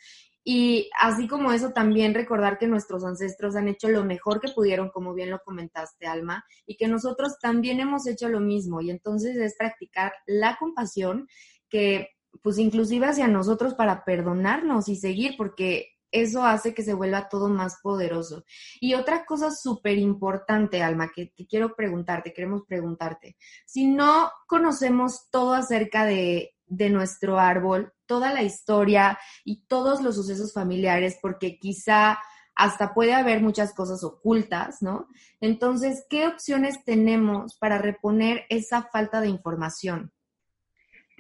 Y 0.45 0.91
así 0.99 1.29
como 1.29 1.53
eso, 1.53 1.71
también 1.71 2.15
recordar 2.15 2.59
que 2.59 2.67
nuestros 2.67 3.05
ancestros 3.05 3.55
han 3.55 3.69
hecho 3.69 3.89
lo 3.89 4.05
mejor 4.05 4.41
que 4.41 4.51
pudieron, 4.53 4.91
como 4.91 5.15
bien 5.15 5.31
lo 5.31 5.41
comentaste, 5.41 6.07
Alma, 6.07 6.45
y 6.67 6.77
que 6.77 6.89
nosotros 6.89 7.39
también 7.41 7.79
hemos 7.79 8.09
hecho 8.09 8.29
lo 8.29 8.41
mismo. 8.41 8.81
Y 8.81 8.91
entonces 8.91 9.37
es 9.37 9.55
practicar 9.57 10.13
la 10.27 10.57
compasión 10.59 11.29
que, 11.69 12.09
pues 12.41 12.59
inclusive 12.59 13.07
hacia 13.07 13.29
nosotros 13.29 13.75
para 13.75 14.05
perdonarnos 14.05 14.89
y 14.89 14.97
seguir, 14.97 15.35
porque 15.37 15.93
eso 16.13 16.45
hace 16.45 16.75
que 16.75 16.83
se 16.83 16.95
vuelva 16.95 17.29
todo 17.29 17.49
más 17.49 17.79
poderoso. 17.83 18.45
Y 18.81 18.95
otra 18.95 19.25
cosa 19.25 19.51
súper 19.51 19.99
importante, 19.99 20.83
Alma, 20.83 21.11
que, 21.15 21.33
quiero 21.49 21.75
preguntarte, 21.75 22.33
queremos 22.33 22.63
preguntarte, 22.67 23.37
si 23.67 23.87
no 23.87 24.31
conocemos 24.47 25.29
todo 25.31 25.55
acerca 25.55 26.05
de, 26.05 26.55
de 26.67 26.91
nuestro 26.91 27.39
árbol, 27.39 27.93
toda 28.07 28.33
la 28.33 28.43
historia 28.43 29.19
y 29.45 29.65
todos 29.67 30.03
los 30.03 30.17
sucesos 30.17 30.53
familiares, 30.53 31.19
porque 31.21 31.59
quizá 31.59 32.19
hasta 32.55 32.93
puede 32.93 33.15
haber 33.15 33.41
muchas 33.41 33.73
cosas 33.73 34.05
ocultas, 34.05 34.83
¿no? 34.83 35.09
Entonces, 35.41 36.05
¿qué 36.11 36.27
opciones 36.27 36.85
tenemos 36.85 37.57
para 37.57 37.79
reponer 37.79 38.45
esa 38.51 38.83
falta 38.83 39.23
de 39.23 39.29
información? 39.29 40.13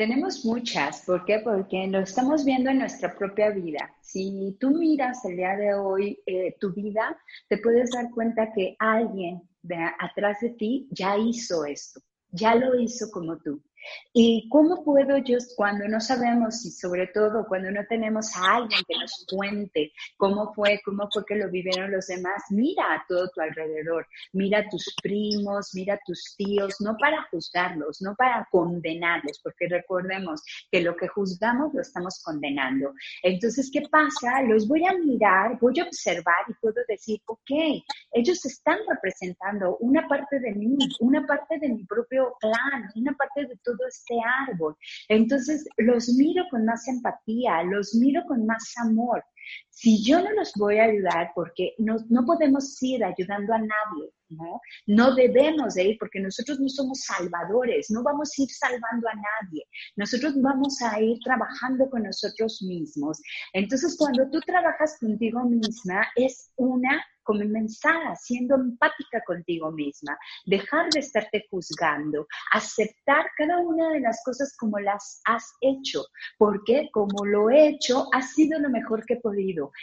Tenemos 0.03 0.45
muchas, 0.45 1.05
¿por 1.07 1.25
qué? 1.25 1.39
Porque 1.45 1.87
lo 1.87 2.01
estamos 2.01 2.45
viendo 2.45 2.71
en 2.71 2.81
nuestra 2.81 3.15
propia 3.15 3.51
vida. 3.51 3.95
Si 4.01 4.57
tú 4.59 4.71
miras 4.71 5.25
el 5.25 5.37
día 5.37 5.57
de 5.57 5.75
hoy 5.75 6.19
eh, 6.27 6.57
tu 6.59 6.73
vida, 6.73 7.17
te 7.49 7.59
puedes 7.59 7.93
dar 7.93 8.11
cuenta 8.11 8.53
que 8.53 8.75
alguien 8.81 9.49
de 9.63 9.77
atrás 10.01 10.39
de 10.41 10.51
ti 10.51 10.89
ya 10.91 11.17
hizo 11.17 11.65
esto, 11.65 12.01
ya 12.33 12.57
lo 12.57 12.75
hizo 12.81 13.13
como 13.13 13.39
tú. 13.39 13.63
¿Y 14.13 14.49
cómo 14.49 14.85
puedo 14.85 15.19
yo, 15.19 15.39
cuando 15.57 15.89
no 15.89 16.01
sabemos 16.01 16.65
y 16.65 16.71
sobre 16.71 17.07
todo 17.09 17.47
cuando 17.47 17.71
no 17.71 17.85
tenemos 17.89 18.37
a 18.37 18.57
alguien 18.57 18.81
que 18.87 18.99
nos 18.99 19.27
cuente 19.29 19.93
cómo 20.17 20.53
fue, 20.55 20.81
cómo 20.85 21.09
fue 21.13 21.25
que 21.27 21.37
lo 21.37 21.51
vivieron 21.51 21.91
los 21.91 22.07
demás, 22.07 22.43
mira 22.51 22.95
a 22.95 23.05
todo 23.09 23.29
tu 23.31 23.41
alrededor, 23.41 24.07
mira 24.33 24.61
a 24.61 24.69
tus 24.69 24.95
primos, 25.03 25.71
mira 25.75 25.95
a 25.95 26.01
tus 26.05 26.35
tíos, 26.37 26.77
no 26.81 26.97
para 26.97 27.27
juzgarlos, 27.31 28.03
no 28.03 28.15
para 28.15 28.47
condenarlos, 28.51 29.41
porque 29.43 29.69
recordemos 29.69 30.43
que 30.71 30.81
lo 30.81 30.97
que 30.97 31.09
juzgamos 31.09 31.73
lo 31.75 31.81
estamos 31.81 32.23
condenando. 32.23 32.93
Entonces, 33.23 33.71
¿qué 33.73 33.83
pasa? 33.91 34.43
Los 34.43 34.69
voy 34.69 34.85
a 34.87 34.93
mirar, 34.93 35.59
voy 35.61 35.81
a 35.81 35.85
observar 35.85 36.45
y 36.49 36.55
puedo 36.55 36.81
decir, 36.87 37.21
ok, 37.27 37.83
ellos 38.13 38.45
están 38.45 38.79
representando 38.89 39.77
una 39.79 40.07
parte 40.07 40.39
de 40.41 40.53
mí, 40.53 40.77
una 41.01 41.27
parte 41.27 41.59
de 41.59 41.69
mi 41.69 41.85
propio 41.85 42.35
clan, 42.41 42.91
una 42.95 43.13
parte 43.15 43.47
de 43.47 43.57
todo 43.63 43.72
este 43.89 44.15
árbol. 44.49 44.77
Entonces 45.09 45.67
los 45.77 46.09
miro 46.11 46.45
con 46.51 46.65
más 46.65 46.87
empatía, 46.89 47.63
los 47.65 47.95
miro 47.95 48.23
con 48.27 48.47
más 48.47 48.75
amor. 48.79 49.25
Si 49.71 50.05
yo 50.05 50.21
no 50.23 50.31
los 50.33 50.53
voy 50.55 50.79
a 50.79 50.85
ayudar, 50.85 51.33
porque 51.35 51.75
no, 51.79 51.97
no 52.09 52.25
podemos 52.25 52.81
ir 52.83 53.05
ayudando 53.05 53.55
a 53.55 53.59
nadie, 53.59 54.13
¿no? 54.29 54.61
No 54.87 55.15
debemos 55.15 55.75
de 55.75 55.85
ir 55.85 55.97
porque 55.99 56.21
nosotros 56.21 56.61
no 56.61 56.69
somos 56.69 57.01
salvadores, 57.01 57.91
no 57.91 58.03
vamos 58.03 58.31
a 58.31 58.43
ir 58.43 58.49
salvando 58.51 59.09
a 59.09 59.15
nadie. 59.15 59.65
Nosotros 59.97 60.35
vamos 60.41 60.81
a 60.83 61.01
ir 61.01 61.19
trabajando 61.25 61.89
con 61.91 62.05
nosotros 62.05 62.63
mismos. 62.63 63.21
Entonces, 63.53 63.97
cuando 63.99 64.29
tú 64.31 64.41
trabajas 64.41 64.97
contigo 65.01 65.45
misma, 65.45 66.07
es 66.17 66.53
una 66.57 67.03
comenzar 67.23 68.17
siendo 68.17 68.57
empática 68.57 69.23
contigo 69.25 69.71
misma, 69.71 70.17
dejar 70.47 70.89
de 70.91 71.01
estarte 71.01 71.47
juzgando, 71.51 72.27
aceptar 72.53 73.27
cada 73.37 73.59
una 73.59 73.91
de 73.91 74.01
las 74.01 74.21
cosas 74.25 74.55
como 74.57 74.79
las 74.79 75.21
has 75.25 75.45
hecho, 75.61 76.05
porque 76.39 76.89
como 76.93 77.25
lo 77.25 77.51
he 77.51 77.69
hecho, 77.69 78.09
ha 78.13 78.23
sido 78.23 78.59
lo 78.59 78.71
mejor 78.71 79.05
que 79.07 79.15
he 79.15 79.21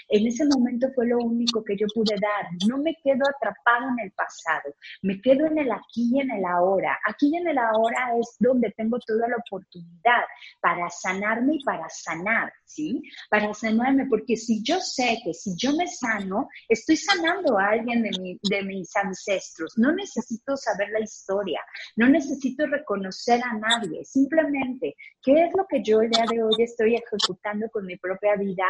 En 0.09 0.27
ese 0.27 0.45
momento 0.45 0.87
fue 0.95 1.07
lo 1.07 1.17
único 1.17 1.63
que 1.63 1.75
yo 1.77 1.85
pude 1.93 2.15
dar. 2.21 2.47
No 2.67 2.77
me 2.77 2.95
quedo 3.03 3.23
atrapado 3.27 3.89
en 3.89 4.05
el 4.05 4.11
pasado, 4.11 4.73
me 5.01 5.21
quedo 5.21 5.45
en 5.45 5.57
el 5.57 5.71
aquí 5.71 6.09
y 6.13 6.21
en 6.21 6.31
el 6.31 6.45
ahora. 6.45 6.97
Aquí 7.05 7.29
y 7.31 7.37
en 7.37 7.47
el 7.47 7.57
ahora 7.57 8.17
es 8.19 8.35
donde 8.39 8.71
tengo 8.71 8.99
toda 8.99 9.27
la 9.27 9.37
oportunidad 9.37 10.23
para 10.61 10.89
sanarme 10.89 11.55
y 11.55 11.63
para 11.63 11.87
sanar, 11.89 12.51
¿sí? 12.65 13.01
Para 13.29 13.53
sanarme, 13.53 14.05
porque 14.07 14.35
si 14.35 14.63
yo 14.63 14.79
sé 14.79 15.19
que 15.23 15.33
si 15.33 15.55
yo 15.57 15.75
me 15.75 15.87
sano, 15.87 16.47
estoy 16.67 16.97
sanando 16.97 17.57
a 17.57 17.69
alguien 17.69 18.03
de, 18.03 18.39
de 18.41 18.63
mis 18.63 18.95
ancestros. 18.95 19.73
No 19.77 19.91
necesito 19.93 20.55
saber 20.55 20.89
la 20.89 21.01
historia, 21.01 21.61
no 21.95 22.07
necesito 22.07 22.65
reconocer 22.67 23.41
a 23.43 23.57
nadie. 23.57 24.03
Simplemente, 24.05 24.95
¿qué 25.21 25.45
es 25.45 25.51
lo 25.55 25.65
que 25.67 25.83
yo 25.83 26.01
el 26.01 26.09
día 26.09 26.25
de 26.29 26.43
hoy 26.43 26.55
estoy 26.59 26.95
ejecutando 26.95 27.69
con 27.69 27.85
mi 27.85 27.97
propia 27.97 28.35
vida? 28.35 28.65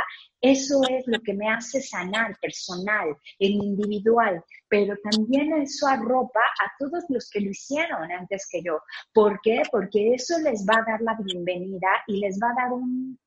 Eso 0.70 0.82
es 0.88 1.08
lo 1.08 1.20
que 1.22 1.34
me 1.34 1.50
hace 1.50 1.82
sanar 1.82 2.38
personal, 2.40 3.18
en 3.40 3.52
individual, 3.54 4.44
pero 4.68 4.96
también 5.10 5.52
eso 5.54 5.88
arropa 5.88 6.42
a 6.64 6.72
todos 6.78 7.04
los 7.10 7.28
que 7.32 7.42
lo 7.42 7.50
hicieron 7.50 8.12
antes 8.12 8.48
que 8.52 8.62
yo. 8.62 8.80
¿Por 9.12 9.40
qué? 9.42 9.64
Porque 9.72 10.14
eso 10.14 10.38
les 10.38 10.64
va 10.68 10.76
a 10.76 10.92
dar 10.92 11.02
la 11.02 11.18
bienvenida 11.24 11.88
y 12.06 12.20
les 12.20 12.38
va 12.40 12.52
a 12.52 12.62
dar 12.62 12.74
un, 12.74 13.18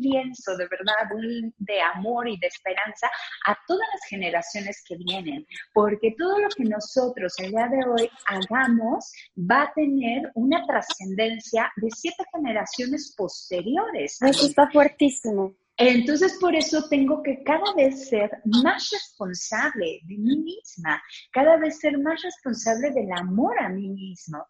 lienzo 0.00 0.54
de 0.56 0.68
verdad, 0.68 1.08
de 1.56 1.80
amor 1.80 2.28
y 2.28 2.38
de 2.38 2.46
esperanza 2.46 3.08
a 3.46 3.56
todas 3.66 3.88
las 3.94 4.04
generaciones 4.08 4.84
que 4.86 4.96
vienen, 4.96 5.46
porque 5.72 6.14
todo 6.16 6.38
lo 6.38 6.48
que 6.50 6.64
nosotros 6.64 7.32
el 7.38 7.52
día 7.52 7.66
de 7.66 7.80
hoy 7.88 8.10
hagamos 8.26 9.10
va 9.38 9.62
a 9.62 9.72
tener 9.74 10.30
una 10.34 10.64
trascendencia 10.66 11.72
de 11.76 11.88
siete 11.90 12.22
generaciones 12.34 13.14
posteriores. 13.16 14.20
Eso 14.20 14.46
está 14.46 14.68
fuertísimo. 14.70 15.56
Entonces, 15.78 16.38
por 16.40 16.54
eso 16.54 16.88
tengo 16.88 17.22
que 17.22 17.42
cada 17.42 17.74
vez 17.74 18.08
ser 18.08 18.30
más 18.44 18.88
responsable 18.90 20.00
de 20.04 20.16
mí 20.16 20.36
misma, 20.38 21.02
cada 21.32 21.58
vez 21.58 21.78
ser 21.78 21.98
más 21.98 22.22
responsable 22.22 22.90
del 22.92 23.12
amor 23.12 23.58
a 23.60 23.68
mí 23.68 23.88
mismo. 23.90 24.46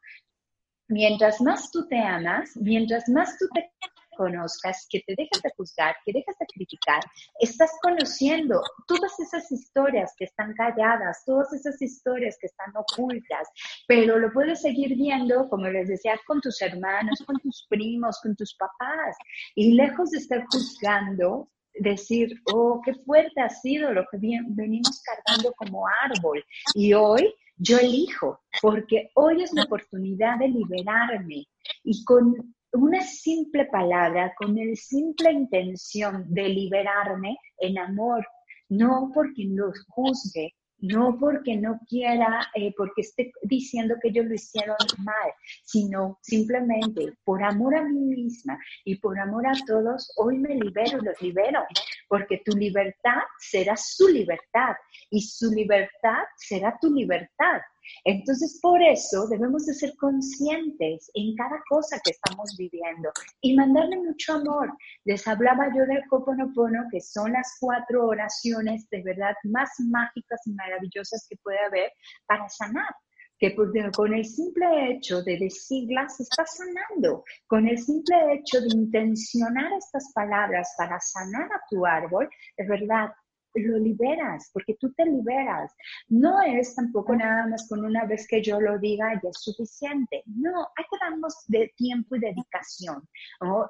Mientras 0.89 1.41
más 1.41 1.71
tú 1.73 1.89
te 1.89 1.99
amas, 1.99 2.57
mientras 2.57 3.09
más 3.09 3.37
tú 3.39 3.47
te 3.53 3.73
conozcas, 4.17 4.87
que 4.91 5.01
te 5.07 5.15
dejes 5.17 5.43
de 5.43 5.51
juzgar, 5.57 5.97
que 6.05 6.13
dejes 6.13 6.37
de 6.39 6.47
criticar, 6.47 7.01
estás 7.41 7.71
conociendo 7.83 8.63
todas 8.87 9.19
esas 9.21 9.51
historias 9.53 10.15
que 10.17 10.25
están 10.25 10.55
calladas, 10.55 11.23
todas 11.25 11.53
esas 11.53 11.81
historias 11.81 12.37
que 12.41 12.47
están 12.47 12.73
ocultas, 12.77 13.49
pero 13.87 14.19
lo 14.19 14.33
puedes 14.33 14.63
seguir 14.63 14.97
viendo, 14.97 15.49
como 15.49 15.69
les 15.69 15.89
decía, 15.89 16.19
con 16.27 16.41
tus 16.41 16.61
hermanos, 16.63 17.23
con 17.27 17.39
tus 17.39 17.67
primos, 17.69 18.19
con 18.23 18.35
tus 18.35 18.55
papás, 18.57 19.17
y 19.55 19.75
lejos 19.75 20.11
de 20.11 20.19
estar 20.19 20.45
juzgando, 20.51 21.49
decir, 21.75 22.41
oh, 22.53 22.81
qué 22.85 22.95
fuerte 22.95 23.41
ha 23.41 23.51
sido 23.51 23.93
lo 23.93 24.05
que 24.11 24.19
venimos 24.19 25.03
cargando 25.03 25.53
como 25.53 25.85
árbol, 25.87 26.43
y 26.75 26.95
hoy 26.95 27.35
yo 27.59 27.79
elijo, 27.79 28.41
porque 28.61 29.11
hoy 29.15 29.43
es 29.43 29.53
la 29.55 29.65
oportunidad 29.65 30.39
de 30.39 30.49
liberarme 30.49 31.47
y 31.85 32.05
con 32.05 32.55
una 32.77 33.03
simple 33.03 33.67
palabra, 33.67 34.35
con 34.37 34.55
la 34.55 34.75
simple 34.75 35.33
intención 35.33 36.25
de 36.29 36.49
liberarme 36.49 37.37
en 37.59 37.79
amor, 37.79 38.27
no 38.69 39.11
porque 39.15 39.45
los 39.45 39.85
juzgue, 39.89 40.55
no 40.79 41.17
porque 41.19 41.57
no 41.57 41.81
quiera, 41.89 42.49
eh, 42.55 42.73
porque 42.77 43.01
esté 43.03 43.33
diciendo 43.43 43.95
que 44.01 44.09
ellos 44.09 44.27
lo 44.27 44.35
hicieron 44.35 44.77
mal, 44.99 45.33
sino 45.65 46.19
simplemente 46.23 47.15
por 47.25 47.43
amor 47.43 47.77
a 47.77 47.85
mí 47.85 48.01
misma 48.01 48.59
y 48.85 48.97
por 48.97 49.19
amor 49.19 49.47
a 49.47 49.53
todos, 49.67 50.13
hoy 50.17 50.39
me 50.39 50.55
libero, 50.55 50.99
los 50.99 51.21
libero, 51.23 51.65
porque 52.09 52.43
tu 52.45 52.57
libertad 52.57 53.23
será 53.39 53.77
su 53.77 54.09
libertad 54.09 54.75
y 55.11 55.23
su 55.23 55.51
libertad 55.51 56.25
será 56.37 56.77
tu 56.81 56.93
libertad. 56.93 57.61
Entonces, 58.05 58.59
por 58.61 58.83
eso 58.83 59.27
debemos 59.29 59.67
de 59.67 59.75
ser 59.75 59.95
conscientes 59.97 61.11
en 61.15 61.35
cada 61.37 61.61
cosa 61.69 62.01
que 62.05 62.13
estamos 62.13 62.57
viviendo 62.59 63.11
y 63.41 63.57
mandarle 63.57 63.99
mucho 63.99 64.35
amor. 64.35 64.73
Les 65.05 65.27
hablaba 65.27 65.69
yo 65.75 65.85
del 65.87 66.03
Hoponopono, 66.11 66.85
que 66.91 67.01
son 67.01 67.33
las 67.33 67.57
cuatro 67.61 68.07
oraciones 68.07 68.89
de 68.91 69.03
verdad 69.03 69.35
más 69.45 69.71
mágicas 69.89 70.41
y 70.47 70.53
maravillosas 70.53 71.27
que 71.29 71.37
puede 71.43 71.59
haber 71.59 71.93
para 72.27 72.49
sanar 72.49 72.95
que 73.39 73.55
con 73.55 74.15
el 74.15 74.25
simple 74.25 74.91
hecho 74.91 75.23
de 75.23 75.39
decirlas 75.39 76.19
estás 76.21 76.57
sanando, 76.57 77.25
con 77.47 77.69
el 77.69 77.79
simple 77.79 78.17
hecho 78.35 78.61
de 78.61 78.69
intencionar 78.75 79.73
estas 79.77 80.11
palabras 80.15 80.75
para 80.79 80.99
sanar 81.01 81.53
a 81.53 81.61
tu 81.69 81.85
árbol, 81.85 82.29
es 82.57 82.67
verdad, 82.67 83.11
lo 83.57 83.79
liberas, 83.79 84.51
porque 84.53 84.77
tú 84.81 84.93
te 84.93 85.05
liberas. 85.05 85.75
No 86.09 86.43
es 86.43 86.75
tampoco 86.75 87.15
nada 87.15 87.47
más 87.47 87.69
con 87.69 87.85
una 87.85 88.05
vez 88.05 88.27
que 88.27 88.43
yo 88.43 88.61
lo 88.61 88.79
diga 88.79 89.21
ya 89.23 89.31
es 89.31 89.41
suficiente. 89.41 90.23
No, 90.27 90.69
hay 90.77 90.85
que 90.91 90.99
darnos 91.01 91.45
de 91.49 91.73
tiempo 91.77 92.17
y 92.17 92.21
dedicación 92.21 93.09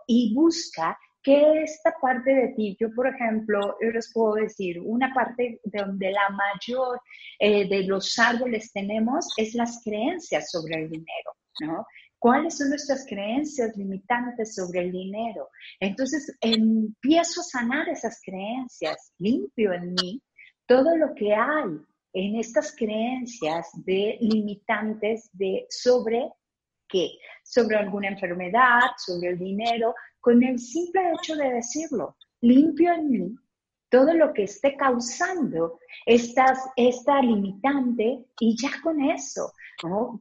y 0.07 0.35
busca 0.35 0.99
que 1.22 1.64
esta 1.64 1.92
parte 2.01 2.33
de 2.33 2.49
ti, 2.55 2.77
yo 2.79 2.88
por 2.94 3.09
ejemplo, 3.09 3.77
yo 3.83 3.90
les 3.90 4.12
puedo 4.12 4.35
decir, 4.35 4.81
una 4.81 5.12
parte 5.12 5.61
de 5.64 5.79
donde 5.81 6.12
la 6.12 6.29
mayor 6.31 7.01
eh, 7.40 7.68
de 7.68 7.83
los 7.83 8.16
árboles 8.16 8.70
tenemos 8.72 9.27
es 9.37 9.55
las 9.55 9.83
creencias 9.83 10.53
sobre 10.53 10.85
el 10.85 10.88
dinero, 10.88 11.33
¿no? 11.62 11.85
Cuáles 12.27 12.59
son 12.59 12.71
nuestras 12.71 13.07
creencias 13.07 13.77
limitantes 13.77 14.57
sobre 14.57 14.81
el 14.81 14.91
dinero. 14.91 15.49
Entonces 15.79 16.37
empiezo 16.41 17.41
a 17.41 17.45
sanar 17.45 17.89
esas 17.89 18.21
creencias, 18.21 19.12
limpio 19.19 19.73
en 19.73 19.95
mí 19.95 20.21
todo 20.67 20.97
lo 20.97 21.15
que 21.15 21.33
hay 21.33 21.79
en 22.15 22.35
estas 22.41 22.75
creencias 22.75 23.69
de 23.85 24.19
limitantes 24.21 25.31
de 25.35 25.69
sobre 25.71 26.33
qué, 26.89 27.11
sobre 27.45 27.77
alguna 27.77 28.09
enfermedad, 28.09 28.81
sobre 28.97 29.29
el 29.29 29.39
dinero, 29.39 29.95
con 30.19 30.43
el 30.43 30.59
simple 30.59 31.03
hecho 31.12 31.37
de 31.37 31.53
decirlo, 31.53 32.17
limpio 32.41 32.93
en 32.93 33.09
mí 33.09 33.37
todo 33.89 34.12
lo 34.15 34.33
que 34.33 34.43
esté 34.43 34.75
causando 34.75 35.79
estas, 36.05 36.59
esta 36.75 37.23
limitante 37.23 38.25
y 38.41 38.57
ya 38.61 38.71
con 38.83 39.01
eso, 39.01 39.53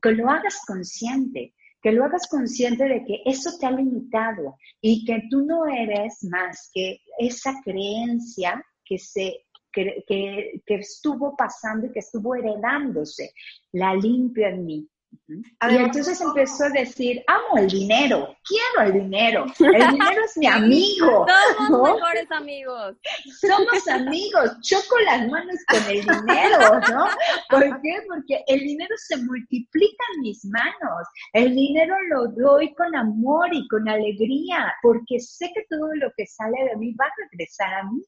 que 0.04 0.12
lo 0.12 0.30
hagas 0.30 0.62
consciente, 0.68 1.56
que 1.86 1.92
lo 1.92 2.04
hagas 2.04 2.28
consciente 2.28 2.86
de 2.86 3.06
que 3.06 3.22
eso 3.26 3.52
te 3.60 3.68
ha 3.68 3.70
limitado 3.70 4.58
y 4.82 5.06
que 5.06 5.22
tú 5.30 5.46
no 5.46 5.68
eres 5.68 6.24
más 6.24 6.72
que 6.74 7.00
esa 7.20 7.54
creencia 7.64 8.60
que 8.84 8.98
se 8.98 9.46
que, 9.72 10.04
que, 10.08 10.64
que, 10.66 10.76
estuvo 10.76 11.36
pasando 11.38 11.86
y 11.86 11.92
que 11.92 12.00
estuvo 12.00 12.34
heredándose, 12.34 13.34
la 13.74 13.94
limpio 13.94 14.48
en 14.48 14.66
mí 14.66 14.90
y 15.28 15.76
entonces 15.76 16.20
empezó 16.22 16.66
a 16.66 16.70
decir, 16.70 17.24
amo 17.28 17.58
el 17.58 17.68
dinero, 17.68 18.36
quiero 18.44 18.88
el 18.88 19.02
dinero, 19.04 19.46
el 19.60 19.92
dinero 19.92 20.22
es 20.26 20.38
mi 20.38 20.48
amigo. 20.48 21.26
Somos 21.58 21.96
mejores 21.96 22.32
amigos. 22.32 22.98
Somos 23.40 23.88
amigos, 23.88 24.58
choco 24.62 24.98
las 25.06 25.28
manos 25.30 25.56
con 25.68 25.84
el 25.90 26.02
dinero, 26.02 26.80
¿no? 26.92 27.08
¿Por 27.50 27.82
qué? 27.82 28.02
Porque 28.08 28.44
el 28.48 28.60
dinero 28.60 28.96
se 28.98 29.18
multiplica 29.18 30.04
en 30.16 30.22
mis 30.22 30.46
manos, 30.46 31.08
el 31.34 31.56
dinero 31.56 31.96
lo 32.10 32.28
doy 32.28 32.74
con 32.76 32.96
amor 32.96 33.50
y 33.52 33.68
con 33.68 33.88
alegría, 33.88 34.74
porque 34.82 35.20
sé 35.20 35.52
que 35.54 35.66
todo 35.70 35.94
lo 35.96 36.12
que 36.16 36.26
sale 36.26 36.58
de 36.70 36.78
mí 36.78 36.94
va 36.94 37.06
a 37.06 37.30
regresar 37.30 37.74
a 37.74 37.84
mí. 37.84 38.02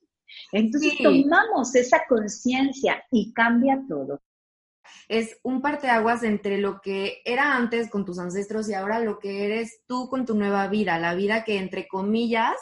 Entonces 0.52 0.93
tomamos 1.02 1.74
esa 1.76 2.04
conciencia 2.08 3.04
y 3.12 3.34
cambia 3.34 3.82
todo 3.88 4.22
es 5.08 5.38
un 5.43 5.62
parteaguas 5.62 6.23
entre 6.23 6.58
lo 6.58 6.82
que 6.82 7.21
era 7.26 7.56
antes 7.56 7.89
con 7.89 8.06
tus 8.06 8.19
ancestros 8.19 8.69
y 8.69 8.73
ahora 8.73 9.00
lo 9.00 9.19
que 9.19 9.45
eres 9.45 9.82
tú 9.88 10.10
con 10.10 10.26
tu 10.26 10.36
nueva 10.36 10.67
vida, 10.67 11.00
la 11.00 11.15
vida 11.15 11.43
que 11.43 11.58
entre 11.58 11.88
comillas 11.88 12.56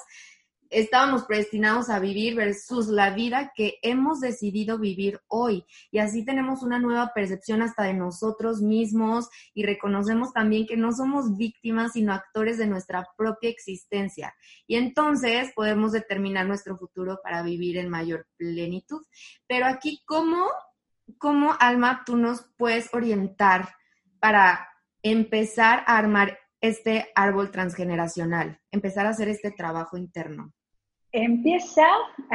estábamos 0.69 1.23
predestinados 1.23 1.89
a 1.89 1.99
vivir 1.99 2.35
versus 2.35 2.87
la 2.87 3.11
vida 3.11 3.53
que 3.55 3.77
hemos 3.81 4.19
decidido 4.19 4.77
vivir 4.77 5.21
hoy. 5.27 5.65
Y 5.91 5.99
así 5.99 6.25
tenemos 6.25 6.63
una 6.63 6.79
nueva 6.79 7.11
percepción 7.13 7.61
hasta 7.61 7.83
de 7.83 7.93
nosotros 7.93 8.61
mismos 8.61 9.29
y 9.53 9.65
reconocemos 9.65 10.33
también 10.33 10.65
que 10.65 10.77
no 10.77 10.91
somos 10.91 11.37
víctimas, 11.37 11.93
sino 11.93 12.13
actores 12.13 12.57
de 12.57 12.67
nuestra 12.67 13.07
propia 13.17 13.49
existencia. 13.49 14.35
Y 14.67 14.75
entonces 14.75 15.51
podemos 15.55 15.91
determinar 15.91 16.45
nuestro 16.45 16.77
futuro 16.77 17.19
para 17.23 17.41
vivir 17.41 17.77
en 17.77 17.89
mayor 17.89 18.27
plenitud. 18.37 19.01
Pero 19.47 19.67
aquí, 19.67 20.03
¿cómo 20.05 20.47
¿cómo, 21.17 21.55
Alma, 21.59 22.03
tú 22.05 22.17
nos 22.17 22.43
puedes 22.57 22.93
orientar 22.93 23.69
para 24.19 24.69
empezar 25.01 25.83
a 25.85 25.97
armar 25.97 26.37
este 26.61 27.11
árbol 27.15 27.51
transgeneracional, 27.51 28.59
empezar 28.71 29.05
a 29.05 29.09
hacer 29.09 29.29
este 29.29 29.51
trabajo 29.51 29.97
interno? 29.97 30.53
Empieza 31.11 31.87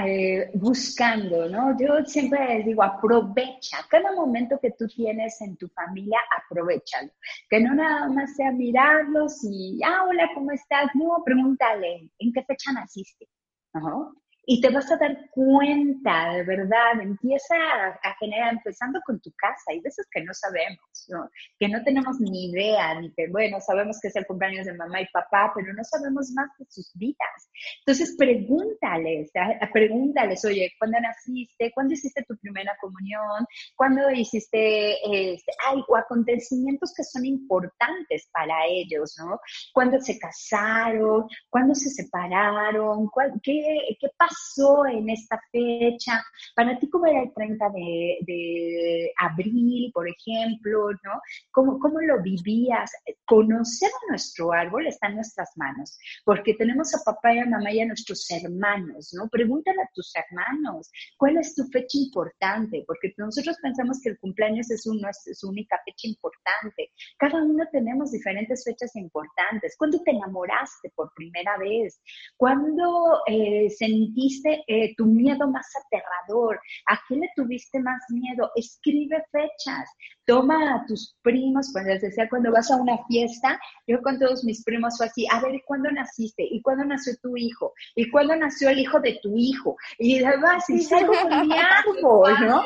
eh, 0.07 0.51
buscando, 0.55 1.47
¿no? 1.49 1.77
Yo 1.79 2.03
siempre 2.07 2.57
les 2.57 2.65
digo, 2.65 2.83
aprovecha 2.83 3.79
cada 3.91 4.13
momento 4.13 4.59
que 4.59 4.71
tú 4.71 4.87
tienes 4.87 5.39
en 5.43 5.57
tu 5.57 5.69
familia, 5.69 6.19
aprovechalo. 6.39 7.11
Que 7.49 7.61
no 7.61 7.75
nada 7.75 8.09
más 8.09 8.35
sea 8.37 8.53
mirarlos 8.53 9.45
y, 9.45 9.81
ah, 9.85 10.05
hola, 10.09 10.31
¿cómo 10.35 10.53
estás? 10.53 10.87
No, 10.95 11.23
pregúntale, 11.23 12.11
¿en 12.19 12.33
qué 12.33 12.43
fecha 12.45 12.73
naciste? 12.73 13.29
¿No? 13.75 14.15
Y 14.53 14.61
te 14.61 14.69
vas 14.69 14.91
a 14.91 14.97
dar 14.97 15.17
cuenta, 15.31 16.33
de 16.33 16.43
verdad, 16.43 17.01
empieza 17.01 17.55
a, 18.03 18.17
generar, 18.19 18.55
empezando 18.55 18.99
con 19.07 19.21
tu 19.21 19.31
casa, 19.37 19.63
hay 19.69 19.79
veces 19.79 20.09
que 20.11 20.25
no 20.25 20.35
sabemos, 20.35 21.07
¿no? 21.07 21.31
que 21.57 21.69
no 21.69 21.81
tenemos 21.85 22.19
ni 22.19 22.51
idea, 22.51 23.01
ni 23.01 23.13
que, 23.13 23.29
bueno, 23.29 23.61
sabemos 23.61 24.01
que 24.03 24.09
es 24.09 24.17
el 24.17 24.27
cumpleaños 24.27 24.67
de 24.67 24.75
mamá 24.75 25.03
y 25.03 25.07
papá, 25.13 25.53
pero 25.55 25.73
no 25.73 25.85
sabemos 25.85 26.33
más 26.35 26.51
de 26.59 26.65
sus 26.69 26.91
vidas. 26.97 27.49
Entonces, 27.87 28.17
pregúntales, 28.19 29.31
pregúntales, 29.73 30.45
oye, 30.45 30.73
¿cuándo 30.81 30.99
naciste? 30.99 31.71
¿Cuándo 31.73 31.95
hiciste 31.95 32.25
tu 32.25 32.37
primera 32.39 32.77
comunión? 32.81 33.47
¿Cuándo 33.77 34.11
hiciste, 34.11 34.95
este, 35.05 35.53
ay, 35.69 35.81
o 35.87 35.97
acontecimientos 35.97 36.93
que 36.97 37.05
son 37.05 37.25
importantes 37.25 38.29
para 38.33 38.67
ellos, 38.67 39.15
¿no? 39.17 39.39
¿Cuándo 39.73 40.01
se 40.01 40.19
casaron? 40.19 41.29
¿Cuándo 41.49 41.73
se 41.77 41.89
separaron? 41.91 43.09
¿Qué, 43.45 43.97
qué 44.01 44.09
pasó? 44.19 44.40
En 44.89 45.11
esta 45.11 45.41
fecha? 45.51 46.23
Para 46.55 46.79
ti, 46.79 46.89
¿cómo 46.91 47.07
era 47.07 47.23
el 47.23 47.33
30 47.33 47.65
de, 47.71 49.13
abril, 49.19 49.91
por 49.93 50.07
ejemplo? 50.09 50.91
¿no? 50.91 51.21
¿Cómo, 51.51 51.79
¿Cómo 51.79 52.01
lo 52.01 52.23
vivías? 52.23 52.91
Conocer 53.25 53.89
a 53.89 54.11
nuestro 54.11 54.53
árbol 54.53 54.87
está 54.87 55.09
en 55.09 55.17
nuestras 55.17 55.51
manos, 55.57 55.99
porque 56.25 56.55
tenemos 56.55 56.95
a 56.95 57.03
papá 57.05 57.35
y 57.35 57.39
a 57.39 57.47
mamá 57.47 57.73
y 57.73 57.81
a 57.81 57.87
nuestros 57.87 58.27
hermanos, 58.31 59.11
¿no? 59.15 59.29
Pregúntale 59.29 59.83
a 59.83 59.91
tus 59.95 60.13
hermanos, 60.15 60.91
¿cuál 61.17 61.39
es 61.39 61.55
tu 61.55 61.65
fecha 61.69 61.99
importante? 61.99 62.85
Porque 62.87 63.15
nosotros 63.17 63.57
pensamos 63.63 64.01
que 64.03 64.11
el 64.11 64.19
cumpleaños 64.19 64.71
es, 64.71 64.87
uno, 64.87 65.09
es 65.09 65.39
su 65.39 65.49
única 65.49 65.81
fecha 65.85 66.09
importante. 66.09 66.91
Cada 67.19 67.43
uno 67.43 67.65
tenemos 67.71 68.11
diferentes 68.11 68.65
fechas 68.65 68.95
importantes. 68.97 69.75
¿Cuándo 69.79 70.01
te 70.03 70.11
enamoraste 70.11 70.91
por 70.95 71.13
primera 71.15 71.57
vez? 71.59 72.01
¿Cuándo 72.37 73.21
eh, 73.27 73.71
sentiste 73.71 74.20
eh, 74.67 74.95
tu 74.97 75.07
miedo 75.07 75.49
más 75.49 75.67
aterrador? 75.85 76.61
¿A 76.87 76.99
qué 77.09 77.17
le 77.17 77.29
tuviste 77.37 77.81
más 77.81 78.01
miedo? 78.11 78.51
Escribe 78.55 79.23
fechas. 79.33 79.89
Toma 80.27 80.75
a 80.75 80.87
tus 80.87 81.17
primos, 81.23 81.71
cuando 81.73 81.91
les 81.91 82.03
decía, 82.03 82.29
cuando 82.29 82.53
vas 82.53 82.71
a 82.71 82.77
una 82.77 82.99
fiesta, 83.09 83.59
yo 83.87 84.01
con 84.03 84.19
todos 84.19 84.45
mis 84.45 84.63
primos 84.63 84.97
fue 84.97 85.07
así, 85.07 85.27
a 85.31 85.41
ver, 85.41 85.61
¿cuándo 85.67 85.91
naciste? 85.91 86.47
¿Y 86.49 86.63
cuándo 86.63 86.85
nació 86.85 87.15
tu 87.21 87.37
hijo? 87.37 87.73
¿Y 87.97 88.09
cuándo 88.11 88.37
nació 88.37 88.69
el 88.69 88.79
hijo 88.79 89.01
de 89.01 89.19
tu 89.23 89.37
hijo? 89.37 89.77
Y 89.99 90.23
además, 90.23 90.69
y 90.71 90.81
salgo 90.83 91.13
con 91.13 91.49
mi 91.49 91.55
árbol, 91.55 92.35
¿no? 92.47 92.65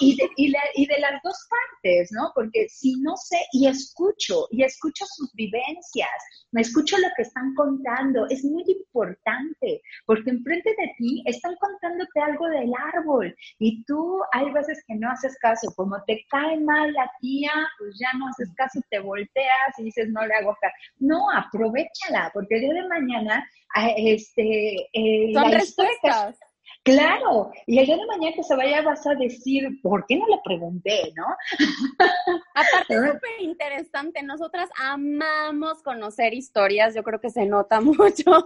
Y, 0.00 0.16
de, 0.16 0.28
y, 0.36 0.52
y 0.74 0.86
de 0.86 0.98
las 0.98 1.22
dos 1.22 1.36
partes, 1.48 2.10
¿no? 2.12 2.32
Porque 2.34 2.68
si 2.68 2.96
no 3.00 3.16
sé, 3.16 3.38
y 3.52 3.68
escucho, 3.68 4.48
y 4.50 4.64
escucho 4.64 5.04
sus 5.06 5.32
vivencias, 5.34 6.08
me 6.52 6.62
escucho 6.62 6.96
lo 6.98 7.08
que 7.16 7.22
están 7.22 7.54
contando, 7.54 8.26
es 8.28 8.44
muy 8.44 8.64
importante, 8.66 9.82
porque 10.06 10.30
enfrente 10.30 10.70
de 10.70 10.92
ti 10.98 11.22
están 11.26 11.54
contándote 11.56 12.20
algo 12.20 12.48
del 12.48 12.70
árbol 12.94 13.34
y 13.58 13.84
tú 13.84 14.20
hay 14.32 14.50
veces 14.52 14.82
que 14.86 14.94
no 14.94 15.10
haces 15.10 15.36
caso, 15.38 15.72
como 15.76 16.02
te 16.06 16.24
cae 16.28 16.58
mal 16.60 16.92
la 16.92 17.10
tía, 17.20 17.52
pues 17.78 17.96
ya 17.98 18.16
no 18.18 18.28
haces 18.28 18.52
caso, 18.56 18.80
te 18.90 18.98
volteas 18.98 19.78
y 19.78 19.84
dices 19.84 20.08
no 20.10 20.26
le 20.26 20.34
hago 20.34 20.56
caso. 20.60 20.74
No, 20.98 21.30
aprovechala, 21.30 22.30
porque 22.32 22.56
el 22.56 22.60
día 22.62 22.74
de 22.74 22.88
mañana, 22.88 23.48
ah, 23.74 23.90
este, 23.96 24.88
eh, 24.92 25.32
son 25.32 25.52
respuestas. 25.52 26.38
Claro, 26.82 27.52
y 27.66 27.78
el 27.78 27.84
día 27.84 27.96
de 27.96 28.06
mañana 28.06 28.34
que 28.34 28.42
se 28.42 28.56
vaya 28.56 28.80
vas 28.80 29.06
a 29.06 29.14
decir, 29.14 29.80
¿por 29.82 30.06
qué 30.06 30.16
no 30.16 30.26
le 30.26 30.40
pregunté, 30.42 31.12
no? 31.14 31.26
Aparte, 32.54 32.94
es 32.94 33.12
súper 33.12 33.40
interesante. 33.40 34.22
Nosotras 34.22 34.70
amamos 34.78 35.82
conocer 35.82 36.32
historias, 36.32 36.94
yo 36.94 37.02
creo 37.02 37.20
que 37.20 37.28
se 37.28 37.44
nota 37.44 37.80
mucho. 37.82 38.42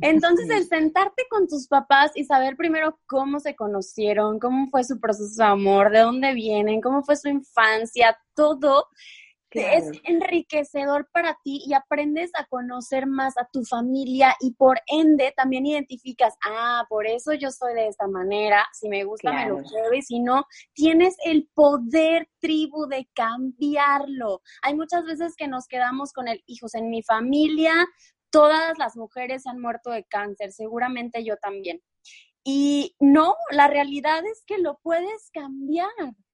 Entonces, 0.00 0.48
el 0.50 0.64
sentarte 0.68 1.24
con 1.28 1.48
tus 1.48 1.66
papás 1.66 2.12
y 2.14 2.24
saber 2.24 2.56
primero 2.56 3.00
cómo 3.06 3.40
se 3.40 3.56
conocieron, 3.56 4.38
cómo 4.38 4.68
fue 4.70 4.84
su 4.84 5.00
proceso 5.00 5.42
de 5.42 5.48
amor, 5.48 5.90
de 5.90 6.00
dónde 6.00 6.34
vienen, 6.34 6.80
cómo 6.80 7.02
fue 7.02 7.16
su 7.16 7.28
infancia, 7.28 8.16
todo 8.34 8.86
es 9.54 9.90
enriquecedor 10.04 11.08
para 11.12 11.38
ti 11.44 11.62
y 11.66 11.74
aprendes 11.74 12.30
a 12.34 12.46
conocer 12.46 13.06
más 13.06 13.36
a 13.36 13.48
tu 13.52 13.64
familia 13.64 14.34
y 14.40 14.54
por 14.54 14.80
ende 14.86 15.32
también 15.36 15.66
identificas, 15.66 16.34
ah, 16.46 16.84
por 16.88 17.06
eso 17.06 17.32
yo 17.34 17.50
soy 17.50 17.74
de 17.74 17.88
esta 17.88 18.06
manera, 18.06 18.66
si 18.72 18.88
me 18.88 19.04
gusta 19.04 19.32
me 19.32 19.48
lo 19.48 19.58
quiero 19.58 19.94
y 19.94 20.02
si 20.02 20.20
no, 20.20 20.46
tienes 20.74 21.16
el 21.24 21.48
poder 21.54 22.28
tribu 22.40 22.86
de 22.86 23.08
cambiarlo. 23.14 24.42
Hay 24.62 24.74
muchas 24.74 25.04
veces 25.04 25.34
que 25.36 25.48
nos 25.48 25.66
quedamos 25.66 26.12
con 26.12 26.28
el 26.28 26.42
hijos 26.46 26.74
en 26.74 26.90
mi 26.90 27.02
familia, 27.02 27.72
todas 28.30 28.78
las 28.78 28.96
mujeres 28.96 29.46
han 29.46 29.60
muerto 29.60 29.90
de 29.90 30.04
cáncer, 30.04 30.52
seguramente 30.52 31.24
yo 31.24 31.36
también. 31.36 31.80
Y 32.44 32.96
no, 32.98 33.36
la 33.50 33.68
realidad 33.68 34.24
es 34.26 34.42
que 34.46 34.58
lo 34.58 34.78
puedes 34.82 35.30
cambiar. 35.32 35.88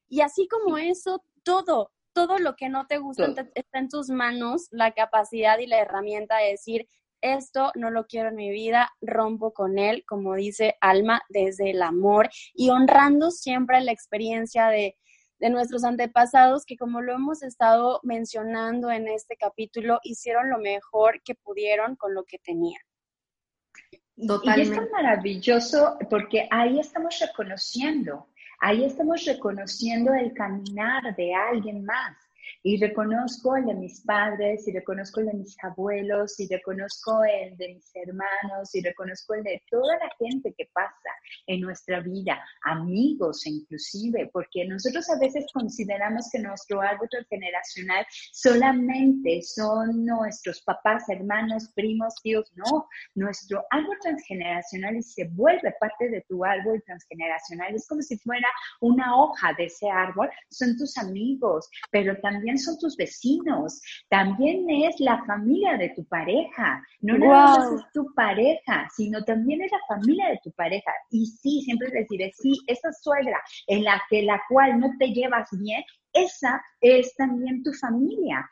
Y 0.09 0.23
así 0.23 0.49
como 0.49 0.79
eso, 0.79 1.23
todo, 1.43 1.91
todo 2.19 2.39
lo 2.39 2.57
que 2.57 2.69
no 2.69 2.89
te 2.89 2.99
gusta 2.99 3.33
está 3.55 3.79
en 3.79 3.89
tus 3.89 4.11
manos, 4.11 4.67
la 4.73 4.91
capacidad 4.91 5.57
y 5.61 5.69
la 5.69 5.79
herramienta 5.79 6.39
de 6.39 6.51
decir, 6.51 6.89
esto 7.21 7.71
no 7.77 7.93
lo 7.93 8.07
quiero 8.07 8.31
en 8.31 8.35
mi 8.35 8.51
vida, 8.51 8.91
rompo 9.01 9.53
con 9.53 9.79
él, 9.79 10.03
como 10.05 10.35
dice 10.35 10.75
Alma, 10.81 11.23
desde 11.29 11.71
el 11.71 11.81
amor 11.81 12.29
y 12.55 12.71
honrando 12.71 13.31
siempre 13.31 13.81
la 13.83 13.93
experiencia 13.93 14.67
de, 14.67 14.97
de 15.39 15.51
nuestros 15.51 15.85
antepasados 15.85 16.65
que 16.65 16.77
como 16.77 17.03
lo 17.03 17.15
hemos 17.15 17.45
estado 17.45 18.01
mencionando 18.03 18.91
en 18.91 19.07
este 19.07 19.37
capítulo, 19.37 20.01
hicieron 20.03 20.51
lo 20.51 20.59
mejor 20.59 21.23
que 21.23 21.37
pudieron 21.37 21.95
con 21.95 22.15
lo 22.15 22.25
que 22.25 22.41
tenían. 22.41 22.83
Y 24.17 24.61
es 24.61 24.75
tan 24.75 24.91
maravilloso 24.91 25.97
porque 26.11 26.49
ahí 26.51 26.81
estamos 26.81 27.17
reconociendo, 27.21 28.27
ahí 28.61 28.85
estamos 28.85 29.25
reconociendo 29.25 30.13
el 30.15 30.33
caminar 30.35 31.15
de 31.17 31.35
alguien 31.35 31.85
más. 31.85 32.28
Y 32.63 32.81
reconozco 32.81 33.57
el 33.57 33.67
de 33.67 33.75
mis 33.75 34.01
padres, 34.03 34.67
y 34.67 34.73
reconozco 34.73 35.21
el 35.21 35.27
de 35.27 35.35
mis 35.35 35.57
abuelos, 35.63 36.39
y 36.41 36.49
reconozco 36.49 37.25
el 37.25 37.57
de 37.57 37.75
mis 37.75 37.91
hermanos, 37.95 38.75
y 38.75 38.83
reconozco 38.83 39.35
el 39.35 39.43
de 39.45 39.63
toda 39.71 39.97
la 39.99 40.11
gente 40.19 40.55
que 40.57 40.69
pasa 40.73 41.11
en 41.47 41.61
nuestra 41.61 42.01
vida, 42.01 42.41
amigos 42.65 43.47
inclusive, 43.47 44.31
porque 44.33 44.67
nosotros 44.67 45.09
a 45.11 45.19
veces 45.19 45.47
consideramos 45.53 46.29
que 46.33 46.39
nuestro 46.39 46.81
árbol 46.81 47.09
generacional 47.29 48.07
solamente 48.33 49.43
son 49.43 50.05
nuestros 50.05 50.63
papás, 50.63 51.09
hermanos, 51.09 51.71
primos, 51.75 52.15
tíos. 52.23 52.51
No, 52.55 52.87
nuestro 53.15 53.65
árbol 53.71 53.97
transgeneracional 54.03 55.03
se 55.03 55.29
vuelve 55.29 55.75
parte 55.81 56.11
de 56.11 56.25
tu 56.29 56.45
árbol 56.45 56.83
transgeneracional. 56.85 57.75
Es 57.75 57.87
como 57.87 58.03
si 58.03 58.17
fuera 58.19 58.49
una 58.81 59.17
hoja 59.17 59.53
de 59.57 59.67
ese 59.67 59.89
árbol, 59.91 60.31
son 60.51 60.77
tus 60.77 60.97
amigos, 60.99 61.69
pero 61.91 62.17
también 62.21 62.38
son 62.59 62.79
tus 62.79 62.97
vecinos, 62.97 63.81
también 64.09 64.69
es 64.69 64.99
la 65.01 65.23
familia 65.25 65.77
de 65.77 65.91
tu 65.91 66.05
pareja, 66.07 66.83
no 67.01 67.19
nada 67.19 67.59
más 67.59 67.73
es 67.73 67.93
tu 67.93 68.13
pareja, 68.15 68.89
sino 68.95 69.23
también 69.25 69.63
es 69.63 69.71
la 69.73 69.97
familia 69.97 70.29
de 70.31 70.41
tu 70.43 70.51
pareja. 70.53 70.91
Y 71.11 71.27
sí, 71.27 71.63
siempre 71.63 71.89
les 71.91 72.09
diré, 72.09 72.33
sí, 72.37 72.53
esa 72.67 72.93
suegra 72.93 73.41
en 73.67 73.85
la 73.85 74.01
que 74.09 74.23
la 74.23 74.41
cual 74.49 74.79
no 74.81 74.91
te 74.99 75.09
llevas 75.09 75.49
bien, 75.53 75.83
esa 76.13 76.63
es 76.81 77.15
también 77.17 77.63
tu 77.63 77.73
familia 77.75 78.49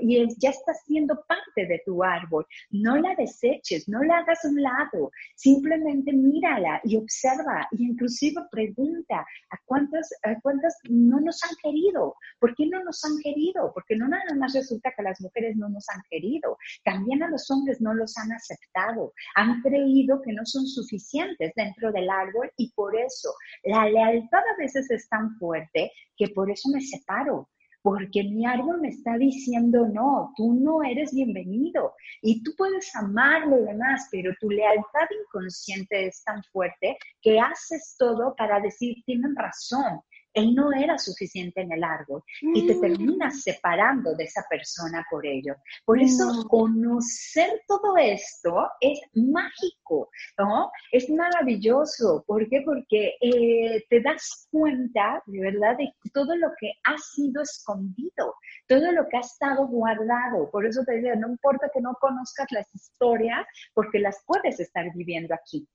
y 0.00 0.28
ya 0.38 0.50
está 0.50 0.74
siendo 0.74 1.14
parte 1.26 1.66
de 1.66 1.82
tu 1.84 2.02
árbol. 2.02 2.46
No 2.70 2.96
la 2.96 3.14
deseches, 3.16 3.88
no 3.88 4.02
la 4.02 4.18
hagas 4.18 4.44
a 4.44 4.48
un 4.48 4.62
lado, 4.62 5.10
simplemente 5.34 6.12
mírala 6.12 6.80
y 6.84 6.96
observa 6.96 7.68
y 7.72 7.86
inclusive 7.86 8.40
pregunta 8.50 9.26
a 9.50 9.58
cuántas, 9.66 10.08
a 10.22 10.40
cuántas 10.40 10.76
no 10.88 11.20
nos 11.20 11.42
han 11.44 11.56
querido, 11.62 12.14
¿por 12.38 12.54
qué 12.54 12.66
no 12.66 12.82
nos 12.84 13.04
han 13.04 13.18
querido? 13.22 13.72
Porque 13.74 13.96
no 13.96 14.08
nada 14.08 14.34
más 14.36 14.54
resulta 14.54 14.92
que 14.96 15.02
las 15.02 15.20
mujeres 15.20 15.56
no 15.56 15.68
nos 15.68 15.88
han 15.90 16.02
querido, 16.10 16.56
también 16.84 17.22
a 17.22 17.28
los 17.28 17.50
hombres 17.50 17.80
no 17.80 17.94
los 17.94 18.16
han 18.16 18.32
aceptado, 18.32 19.12
han 19.34 19.60
creído 19.62 20.22
que 20.22 20.32
no 20.32 20.44
son 20.44 20.66
suficientes 20.66 21.52
dentro 21.56 21.92
del 21.92 22.08
árbol 22.08 22.50
y 22.56 22.72
por 22.72 22.96
eso 22.96 23.30
la 23.64 23.86
lealtad 23.88 24.40
a 24.40 24.56
veces 24.58 24.90
es 24.90 25.08
tan 25.08 25.36
fuerte 25.38 25.92
que 26.16 26.28
por 26.28 26.50
eso 26.50 26.68
me 26.70 26.80
separo, 26.80 27.48
porque 27.84 28.24
mi 28.24 28.46
árbol 28.46 28.80
me 28.80 28.88
está 28.88 29.18
diciendo, 29.18 29.86
no, 29.86 30.32
tú 30.38 30.54
no 30.54 30.82
eres 30.82 31.12
bienvenido 31.12 31.92
y 32.22 32.42
tú 32.42 32.52
puedes 32.56 32.96
amar 32.96 33.46
lo 33.46 33.58
demás, 33.58 34.08
pero 34.10 34.32
tu 34.40 34.48
lealtad 34.48 35.06
inconsciente 35.22 36.06
es 36.06 36.24
tan 36.24 36.42
fuerte 36.44 36.96
que 37.20 37.38
haces 37.38 37.94
todo 37.98 38.34
para 38.36 38.58
decir, 38.60 38.96
tienen 39.04 39.36
razón, 39.36 40.00
él 40.34 40.54
no 40.54 40.72
era 40.72 40.98
suficiente 40.98 41.62
en 41.62 41.72
el 41.72 41.84
árbol 41.84 42.22
y 42.42 42.66
te 42.66 42.74
mm. 42.74 42.80
terminas 42.80 43.42
separando 43.42 44.14
de 44.14 44.24
esa 44.24 44.44
persona 44.50 45.04
por 45.10 45.24
ello. 45.24 45.54
Por 45.84 46.00
eso 46.00 46.24
mm. 46.26 46.48
conocer 46.48 47.62
todo 47.68 47.96
esto 47.96 48.68
es 48.80 49.00
mágico, 49.14 50.10
¿no? 50.38 50.70
Es 50.90 51.08
maravilloso. 51.08 52.24
¿Por 52.26 52.48
qué? 52.48 52.62
Porque 52.64 53.14
eh, 53.20 53.84
te 53.88 54.00
das 54.00 54.48
cuenta, 54.50 55.22
de 55.26 55.40
verdad, 55.40 55.76
de 55.78 55.92
todo 56.12 56.36
lo 56.36 56.48
que 56.58 56.72
ha 56.84 56.98
sido 56.98 57.42
escondido, 57.42 58.34
todo 58.66 58.92
lo 58.92 59.06
que 59.08 59.16
ha 59.16 59.20
estado 59.20 59.66
guardado. 59.68 60.50
Por 60.50 60.66
eso 60.66 60.82
te 60.84 60.96
digo, 60.96 61.14
no 61.16 61.28
importa 61.28 61.70
que 61.72 61.80
no 61.80 61.94
conozcas 62.00 62.46
las 62.50 62.74
historias, 62.74 63.46
porque 63.72 64.00
las 64.00 64.22
puedes 64.26 64.58
estar 64.58 64.86
viviendo 64.94 65.34
aquí. 65.34 65.68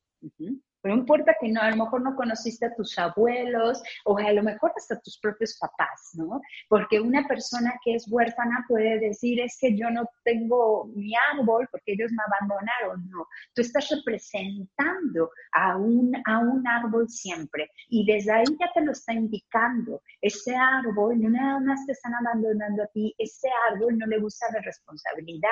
No 0.84 0.93
importa 0.93 1.36
que 1.39 1.49
no, 1.49 1.62
a 1.62 1.71
lo 1.71 1.84
mejor 1.84 2.01
no 2.01 2.15
conociste 2.15 2.65
a 2.65 2.73
tus 2.73 2.97
abuelos 2.97 3.82
o 4.05 4.17
a 4.17 4.32
lo 4.32 4.41
mejor 4.43 4.71
hasta 4.77 4.99
tus 5.01 5.19
propios 5.19 5.58
papás, 5.60 6.12
¿no? 6.13 6.39
Porque 6.69 7.01
una 7.01 7.27
persona 7.27 7.73
que 7.84 7.95
es 7.95 8.08
huérfana 8.10 8.63
puede 8.67 8.97
decir, 8.99 9.41
es 9.41 9.58
que 9.60 9.75
yo 9.75 9.89
no 9.89 10.10
tengo 10.23 10.86
mi 10.95 11.12
árbol 11.34 11.67
porque 11.69 11.93
ellos 11.93 12.12
me 12.12 12.23
abandonaron. 12.25 13.10
No, 13.10 13.27
tú 13.53 13.62
estás 13.62 13.89
representando 13.89 15.29
a 15.51 15.75
un, 15.75 16.13
a 16.25 16.39
un 16.39 16.65
árbol 16.65 17.10
siempre 17.10 17.69
y 17.89 18.05
desde 18.05 18.32
ahí 18.32 18.45
ya 18.58 18.71
te 18.73 18.82
lo 18.82 18.93
está 18.93 19.12
indicando. 19.12 20.01
Ese 20.21 20.55
árbol 20.55 21.21
no 21.21 21.29
nada 21.29 21.60
más 21.60 21.86
te 21.86 21.91
están 21.91 22.13
abandonando 22.15 22.84
a 22.84 22.88
ti, 22.88 23.13
ese 23.17 23.49
árbol 23.69 23.97
no 23.97 24.05
le 24.05 24.19
gusta 24.19 24.45
la 24.53 24.62
responsabilidad, 24.62 25.49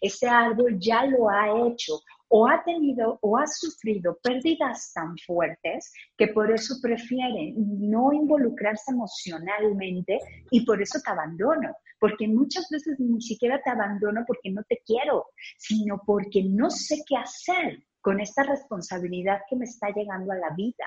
ese 0.00 0.26
árbol 0.26 0.78
ya 0.78 1.04
lo 1.04 1.28
ha 1.28 1.68
hecho 1.68 2.00
o 2.32 2.46
ha 2.46 2.62
tenido 2.64 3.18
o 3.22 3.36
ha 3.36 3.46
sufrido 3.46 4.16
pérdidas 4.22 4.92
tan 4.94 5.16
fuertes 5.26 5.92
que 6.16 6.28
por 6.28 6.50
eso 6.50 6.76
prefieren 6.80 7.54
no 7.56 8.12
involucrarse 8.12 8.92
emocionalmente 8.92 10.18
y 10.50 10.64
por 10.64 10.80
eso 10.80 11.00
te 11.04 11.10
abandono. 11.10 11.74
Porque 11.98 12.28
muchas 12.28 12.66
veces 12.70 12.98
ni 12.98 13.20
siquiera 13.20 13.60
te 13.62 13.70
abandono 13.70 14.24
porque 14.26 14.50
no 14.50 14.62
te 14.68 14.80
quiero, 14.86 15.26
sino 15.58 16.00
porque 16.06 16.42
no 16.44 16.70
sé 16.70 17.02
qué 17.06 17.16
hacer 17.16 17.84
con 18.00 18.20
esta 18.20 18.44
responsabilidad 18.44 19.40
que 19.48 19.56
me 19.56 19.64
está 19.64 19.88
llegando 19.90 20.32
a 20.32 20.36
la 20.36 20.54
vida. 20.56 20.86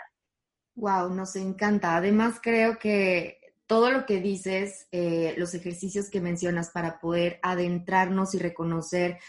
Wow, 0.75 1.13
nos 1.13 1.35
encanta. 1.35 1.97
Además, 1.97 2.39
creo 2.41 2.79
que 2.79 3.37
todo 3.67 3.91
lo 3.91 4.05
que 4.05 4.21
dices, 4.21 4.87
eh, 4.91 5.35
los 5.37 5.53
ejercicios 5.53 6.09
que 6.09 6.21
mencionas 6.21 6.71
para 6.71 6.99
poder 6.99 7.39
adentrarnos 7.43 8.33
y 8.33 8.39
reconocer 8.39 9.19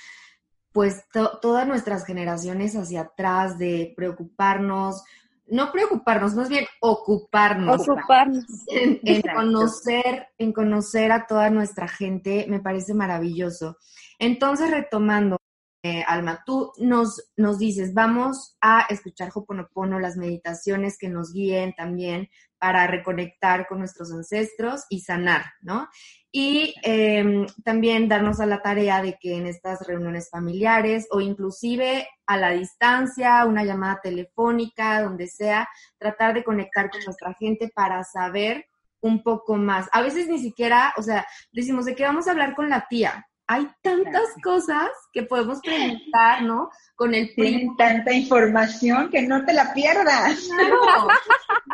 pues 0.75 1.05
todas 1.41 1.69
nuestras 1.69 2.05
generaciones 2.05 2.75
hacia 2.75 3.03
atrás 3.03 3.59
de 3.59 3.95
preocuparnos, 3.97 5.05
no 5.47 5.71
preocuparnos, 5.71 6.35
más 6.35 6.49
bien 6.49 6.67
ocuparnos. 6.81 7.89
Ocuparnos. 7.89 8.45
En, 8.67 9.23
conocer, 9.23 10.27
en 10.37 10.53
conocer 10.53 11.13
a 11.13 11.29
toda 11.29 11.49
nuestra 11.51 11.87
gente, 11.87 12.47
me 12.49 12.59
parece 12.59 12.93
maravilloso. 12.93 13.77
Entonces, 14.19 14.69
retomando, 14.69 15.37
eh, 15.85 16.03
Alma, 16.09 16.43
tú 16.45 16.73
nos, 16.79 17.31
nos 17.37 17.61
dices, 17.61 17.95
vamos 17.95 18.57
a 18.61 18.81
escuchar 18.91 19.31
Hoponopono, 19.33 20.01
las 20.01 20.17
meditaciones 20.17 20.99
que 20.99 21.09
nos 21.09 21.33
guíen 21.33 21.73
también 21.77 22.31
para 22.65 22.87
reconectar 22.87 23.67
con 23.67 23.81
nuestros 23.81 24.11
ancestros 24.11 24.87
y 24.89 25.01
sanar, 25.01 25.53
¿no? 25.61 25.87
Y 26.33 26.75
em, 26.83 27.45
también 27.63 28.09
darnos 28.09 28.41
a 28.41 28.47
la 28.47 28.63
tarea 28.63 29.03
de 29.03 29.19
que 29.21 29.37
en 29.37 29.47
estas 29.47 29.87
reuniones 29.87 30.31
familiares 30.31 31.07
o 31.11 31.21
inclusive 31.21 32.09
a 32.25 32.39
la 32.39 32.53
distancia, 32.53 33.45
una 33.45 33.65
llamada 33.65 34.01
telefónica, 34.03 35.03
donde 35.03 35.27
sea, 35.27 35.69
tratar 35.99 36.33
de 36.33 36.43
conectar 36.43 36.89
con 36.89 37.03
nuestra 37.05 37.35
gente 37.35 37.71
para 37.75 38.03
saber 38.03 38.65
un 39.03 39.23
poco 39.23 39.57
más. 39.57 39.87
A 39.93 40.01
veces 40.01 40.27
ni 40.27 40.39
siquiera, 40.39 40.95
o 40.97 41.03
sea, 41.03 41.27
decimos 41.53 41.85
de 41.85 41.95
qué 41.95 42.05
vamos 42.05 42.29
a 42.29 42.31
hablar 42.31 42.55
con 42.55 42.71
la 42.71 42.87
tía, 42.89 43.27
hay 43.47 43.69
tantas 43.83 44.29
cosas 44.43 44.89
que 45.13 45.23
podemos 45.23 45.61
preguntar, 45.61 46.43
¿no? 46.43 46.71
Con 46.95 47.15
el 47.15 47.35
Tienen 47.35 47.77
tanta 47.77 48.13
información 48.13 49.11
que 49.11 49.23
no 49.23 49.45
te 49.45 49.53
la 49.53 49.75
pierdas. 49.75 50.49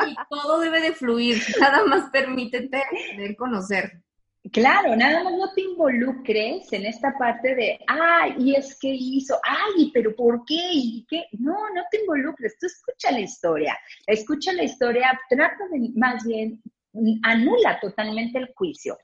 Y 0.06 0.16
todo 0.28 0.60
debe 0.60 0.80
de 0.80 0.92
fluir, 0.92 1.42
nada 1.60 1.84
más 1.84 2.10
permítete 2.10 2.82
conocer. 3.36 4.02
Claro, 4.52 4.96
nada 4.96 5.22
más 5.22 5.34
no 5.34 5.52
te 5.52 5.60
involucres 5.60 6.72
en 6.72 6.86
esta 6.86 7.12
parte 7.18 7.54
de, 7.54 7.78
ay, 7.86 8.34
y 8.38 8.54
es 8.54 8.78
que 8.78 8.88
hizo, 8.88 9.38
ay, 9.44 9.90
pero 9.92 10.16
¿por 10.16 10.44
qué? 10.46 10.70
¿Y 10.72 11.06
qué? 11.08 11.24
No, 11.32 11.52
no 11.74 11.82
te 11.90 12.00
involucres, 12.00 12.56
tú 12.58 12.66
escucha 12.66 13.12
la 13.12 13.20
historia, 13.20 13.78
escucha 14.06 14.54
la 14.54 14.62
historia, 14.62 15.20
trata 15.28 15.68
de 15.70 15.90
más 15.94 16.24
bien 16.24 16.60
anula 17.22 17.78
totalmente 17.80 18.38
el 18.38 18.52
juicio. 18.54 18.96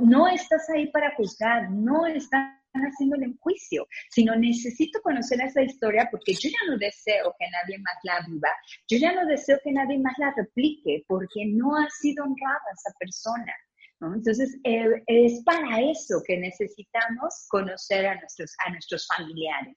¿no? 0.00 0.28
estás 0.28 0.68
ahí 0.70 0.90
para 0.90 1.14
juzgar, 1.14 1.70
no 1.70 2.06
estás 2.06 2.54
haciéndole 2.74 3.26
un 3.26 3.38
juicio, 3.38 3.86
sino 4.10 4.36
necesito 4.36 5.00
conocer 5.02 5.40
esa 5.40 5.62
historia 5.62 6.08
porque 6.10 6.34
yo 6.34 6.48
ya 6.48 6.70
no 6.70 6.78
deseo 6.78 7.34
que 7.38 7.46
nadie 7.50 7.78
más 7.78 7.94
la 8.02 8.26
viva, 8.26 8.48
yo 8.88 8.98
ya 8.98 9.12
no 9.12 9.26
deseo 9.26 9.58
que 9.64 9.72
nadie 9.72 9.98
más 9.98 10.14
la 10.18 10.32
replique 10.36 11.04
porque 11.08 11.46
no 11.46 11.76
ha 11.76 11.88
sido 11.90 12.24
honrada 12.24 12.60
esa 12.74 12.94
persona. 12.98 13.52
Entonces, 14.00 14.56
eh, 14.62 15.02
es 15.08 15.42
para 15.44 15.80
eso 15.80 16.22
que 16.24 16.36
necesitamos 16.36 17.46
conocer 17.48 18.06
a 18.06 18.14
nuestros, 18.14 18.54
a 18.64 18.70
nuestros 18.70 19.08
familiares. 19.08 19.76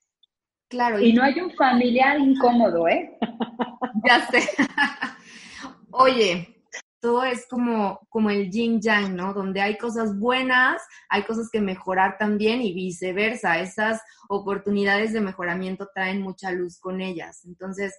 Claro. 0.69 0.99
Y, 0.99 1.09
y 1.09 1.13
no 1.13 1.23
hay 1.23 1.39
un 1.41 1.51
familiar 1.55 2.19
incómodo, 2.19 2.87
¿eh? 2.87 3.17
Ya 4.05 4.27
sé. 4.27 4.47
Oye, 5.91 6.60
todo 7.01 7.23
es 7.23 7.47
como, 7.47 8.07
como 8.09 8.29
el 8.29 8.49
yin 8.49 8.79
yang, 8.79 9.15
¿no? 9.15 9.33
Donde 9.33 9.59
hay 9.59 9.77
cosas 9.77 10.17
buenas, 10.17 10.81
hay 11.09 11.23
cosas 11.23 11.49
que 11.51 11.59
mejorar 11.59 12.17
también 12.17 12.61
y 12.61 12.73
viceversa. 12.73 13.59
Esas 13.59 14.01
oportunidades 14.29 15.11
de 15.11 15.19
mejoramiento 15.19 15.89
traen 15.93 16.21
mucha 16.21 16.51
luz 16.51 16.79
con 16.79 17.01
ellas. 17.01 17.43
Entonces, 17.45 17.97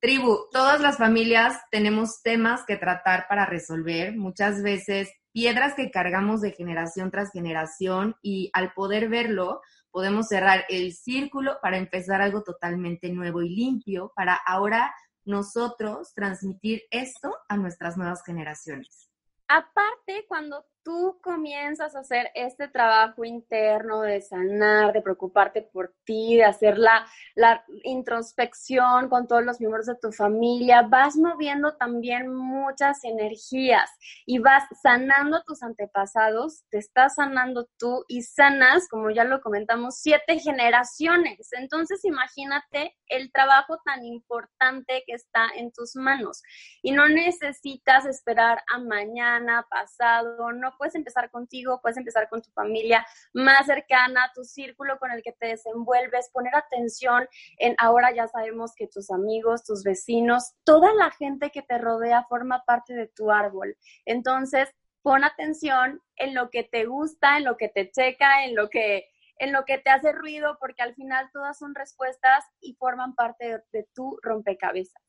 Tribu, 0.00 0.48
todas 0.50 0.80
las 0.80 0.98
familias 0.98 1.60
tenemos 1.70 2.22
temas 2.22 2.64
que 2.66 2.76
tratar 2.76 3.26
para 3.28 3.46
resolver, 3.46 4.16
muchas 4.16 4.62
veces 4.62 5.08
piedras 5.32 5.74
que 5.74 5.90
cargamos 5.90 6.40
de 6.40 6.52
generación 6.52 7.10
tras 7.10 7.30
generación 7.32 8.16
y 8.20 8.50
al 8.52 8.72
poder 8.74 9.08
verlo, 9.08 9.60
podemos 9.90 10.26
cerrar 10.28 10.64
el 10.68 10.92
círculo 10.92 11.58
para 11.62 11.78
empezar 11.78 12.20
algo 12.20 12.42
totalmente 12.42 13.10
nuevo 13.10 13.42
y 13.42 13.50
limpio, 13.50 14.12
para 14.16 14.34
ahora 14.34 14.94
nosotros 15.24 16.12
transmitir 16.14 16.82
esto 16.90 17.36
a 17.48 17.56
nuestras 17.56 17.96
nuevas 17.96 18.22
generaciones. 18.24 19.08
Aparte, 19.48 20.24
cuando 20.28 20.64
tú 20.84 21.18
comienzas 21.22 21.94
a 21.94 22.00
hacer 22.00 22.30
este 22.34 22.68
trabajo 22.68 23.24
interno 23.24 24.02
de 24.02 24.20
sanar, 24.20 24.92
de 24.92 25.02
preocuparte 25.02 25.62
por 25.62 25.94
ti, 26.04 26.36
de 26.36 26.44
hacer 26.44 26.78
la, 26.78 27.06
la, 27.34 27.64
introspección 27.84 29.08
con 29.08 29.26
todos 29.26 29.44
los 29.44 29.60
miembros 29.60 29.86
de 29.86 29.96
tu 29.96 30.12
familia, 30.12 30.82
vas 30.82 31.16
moviendo 31.16 31.74
también 31.76 32.32
muchas 32.32 33.04
energías 33.04 33.90
y 34.26 34.38
vas 34.38 34.64
sanando 34.82 35.42
tus 35.44 35.62
antepasados, 35.62 36.64
te 36.70 36.78
estás 36.78 37.16
sanando 37.16 37.68
tú 37.78 38.04
y 38.08 38.22
sanas, 38.22 38.88
como 38.88 39.10
ya 39.10 39.24
lo 39.24 39.40
comentamos, 39.40 39.98
siete 39.98 40.38
generaciones. 40.38 41.48
Entonces 41.52 42.04
imagínate 42.04 42.96
el 43.06 43.30
trabajo 43.30 43.78
tan 43.84 44.04
importante 44.04 45.04
que 45.06 45.14
está 45.14 45.46
en 45.56 45.72
tus 45.72 45.96
manos 45.96 46.42
y 46.82 46.92
no 46.92 47.08
necesitas 47.08 48.06
esperar 48.06 48.62
a 48.72 48.78
mañana, 48.78 49.66
pasado, 49.70 50.52
no 50.52 50.71
puedes 50.76 50.94
empezar 50.94 51.30
contigo, 51.30 51.80
puedes 51.80 51.96
empezar 51.96 52.28
con 52.28 52.42
tu 52.42 52.50
familia 52.50 53.06
más 53.32 53.66
cercana, 53.66 54.30
tu 54.34 54.44
círculo 54.44 54.98
con 54.98 55.10
el 55.10 55.22
que 55.22 55.32
te 55.32 55.48
desenvuelves, 55.48 56.30
poner 56.32 56.54
atención 56.54 57.28
en 57.58 57.74
ahora 57.78 58.14
ya 58.14 58.28
sabemos 58.28 58.72
que 58.74 58.86
tus 58.86 59.10
amigos, 59.10 59.64
tus 59.64 59.82
vecinos, 59.84 60.54
toda 60.64 60.94
la 60.94 61.10
gente 61.10 61.50
que 61.50 61.62
te 61.62 61.78
rodea 61.78 62.24
forma 62.28 62.64
parte 62.64 62.94
de 62.94 63.08
tu 63.08 63.30
árbol. 63.30 63.76
Entonces, 64.04 64.68
pon 65.02 65.24
atención 65.24 66.00
en 66.16 66.34
lo 66.34 66.50
que 66.50 66.64
te 66.64 66.86
gusta, 66.86 67.36
en 67.38 67.44
lo 67.44 67.56
que 67.56 67.68
te 67.68 67.90
checa, 67.90 68.44
en 68.44 68.54
lo 68.54 68.68
que 68.68 69.06
en 69.38 69.52
lo 69.52 69.64
que 69.64 69.78
te 69.78 69.90
hace 69.90 70.12
ruido, 70.12 70.56
porque 70.60 70.82
al 70.82 70.94
final 70.94 71.28
todas 71.32 71.58
son 71.58 71.74
respuestas 71.74 72.44
y 72.60 72.74
forman 72.74 73.16
parte 73.16 73.48
de, 73.48 73.62
de 73.72 73.88
tu 73.92 74.16
rompecabezas. 74.22 75.02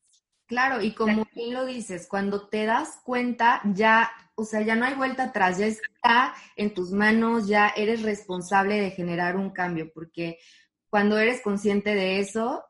Claro, 0.47 0.82
y 0.82 0.93
como 0.93 1.26
bien 1.34 1.54
lo 1.54 1.65
dices, 1.65 2.08
cuando 2.08 2.47
te 2.47 2.65
das 2.65 2.99
cuenta, 3.04 3.62
ya, 3.63 4.12
o 4.36 4.46
sea, 4.46 4.62
ya 4.62 4.76
no 4.76 4.86
hay 4.86 4.96
vuelta 4.96 5.26
atrás, 5.26 5.58
ya 5.58 5.67
está 5.67 6.34
en 6.56 6.74
tus 6.74 6.91
manos, 6.91 7.48
ya 7.48 7.69
eres 7.69 8.02
responsable 8.02 8.80
de 8.80 8.91
generar 8.91 9.36
un 9.36 9.52
cambio, 9.52 9.91
porque 9.93 10.39
cuando 10.89 11.17
eres 11.17 11.41
consciente 11.41 11.96
de 11.96 12.19
eso, 12.19 12.63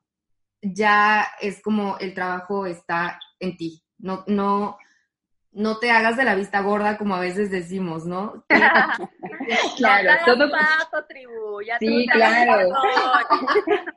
ya 0.62 1.28
es 1.41 1.62
como 1.62 1.97
el 1.99 2.13
trabajo 2.13 2.65
está 2.65 3.19
en 3.39 3.58
ti. 3.58 3.84
No, 3.97 4.23
no, 4.28 4.78
no 5.53 5.77
te 5.77 5.91
hagas 5.91 6.17
de 6.17 6.23
la 6.23 6.35
vista 6.35 6.61
gorda 6.61 6.97
como 6.97 7.15
a 7.15 7.19
veces 7.19 7.51
decimos, 7.51 8.05
¿no? 8.05 8.43
claro, 9.77 10.09
todo 10.25 10.49
sí, 11.79 12.07
claro. 12.11 12.69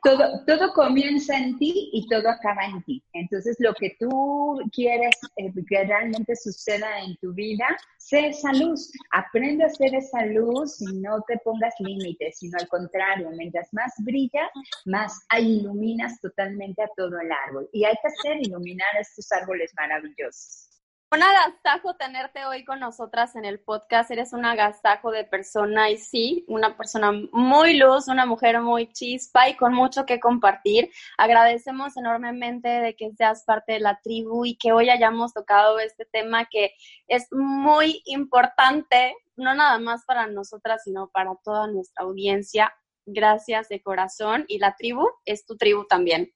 todo, 0.03 0.45
todo 0.45 0.73
comienza 0.73 1.35
en 1.35 1.57
ti 1.57 1.89
y 1.93 2.07
todo 2.07 2.29
acaba 2.29 2.65
en 2.65 2.83
ti. 2.83 3.03
Entonces, 3.13 3.55
lo 3.59 3.73
que 3.73 3.95
tú 3.99 4.59
quieres 4.71 5.15
eh, 5.37 5.51
que 5.67 5.83
realmente 5.83 6.35
suceda 6.35 6.99
en 6.99 7.17
tu 7.17 7.33
vida, 7.33 7.65
sé 7.97 8.27
esa 8.27 8.53
luz. 8.53 8.91
Aprende 9.11 9.65
a 9.65 9.69
ser 9.69 9.95
esa 9.95 10.25
luz 10.25 10.81
y 10.81 10.99
no 10.99 11.21
te 11.27 11.37
pongas 11.39 11.73
límites, 11.79 12.37
sino 12.39 12.57
al 12.59 12.67
contrario, 12.67 13.29
mientras 13.35 13.73
más 13.73 13.93
brilla, 13.99 14.49
más 14.85 15.19
iluminas 15.39 16.19
totalmente 16.21 16.83
a 16.83 16.89
todo 16.95 17.19
el 17.19 17.31
árbol. 17.47 17.69
Y 17.73 17.85
hay 17.85 17.95
que 18.01 18.07
hacer 18.07 18.37
iluminar 18.41 18.87
estos 18.99 19.31
árboles 19.31 19.71
maravillosos. 19.75 20.66
Un 21.09 21.23
agasajo 21.23 21.95
tenerte 21.95 22.45
hoy 22.45 22.65
con 22.65 22.81
nosotras 22.81 23.37
en 23.37 23.45
el 23.45 23.61
podcast. 23.61 24.11
Eres 24.11 24.33
un 24.33 24.43
agasajo 24.43 25.09
de 25.09 25.23
persona 25.23 25.89
y 25.89 25.97
sí, 25.97 26.43
una 26.49 26.75
persona 26.75 27.13
muy 27.31 27.77
luz, 27.77 28.09
una 28.09 28.25
mujer 28.25 28.59
muy 28.59 28.91
chispa 28.91 29.47
y 29.47 29.55
con 29.55 29.73
mucho 29.73 30.05
que 30.05 30.19
compartir. 30.19 30.91
Agradecemos 31.17 31.95
enormemente 31.95 32.67
de 32.67 32.93
que 32.97 33.13
seas 33.13 33.45
parte 33.45 33.73
de 33.73 33.79
la 33.79 34.01
tribu 34.03 34.43
y 34.43 34.57
que 34.57 34.73
hoy 34.73 34.89
hayamos 34.89 35.33
tocado 35.33 35.79
este 35.79 36.03
tema 36.03 36.43
que 36.51 36.73
es 37.07 37.27
muy 37.31 38.01
importante, 38.03 39.15
no 39.37 39.55
nada 39.55 39.79
más 39.79 40.03
para 40.03 40.27
nosotras, 40.27 40.83
sino 40.83 41.09
para 41.09 41.31
toda 41.41 41.67
nuestra 41.67 42.03
audiencia. 42.03 42.75
Gracias 43.05 43.69
de 43.69 43.81
corazón 43.81 44.43
y 44.49 44.59
la 44.59 44.75
tribu 44.75 45.07
es 45.23 45.45
tu 45.45 45.55
tribu 45.55 45.85
también. 45.87 46.33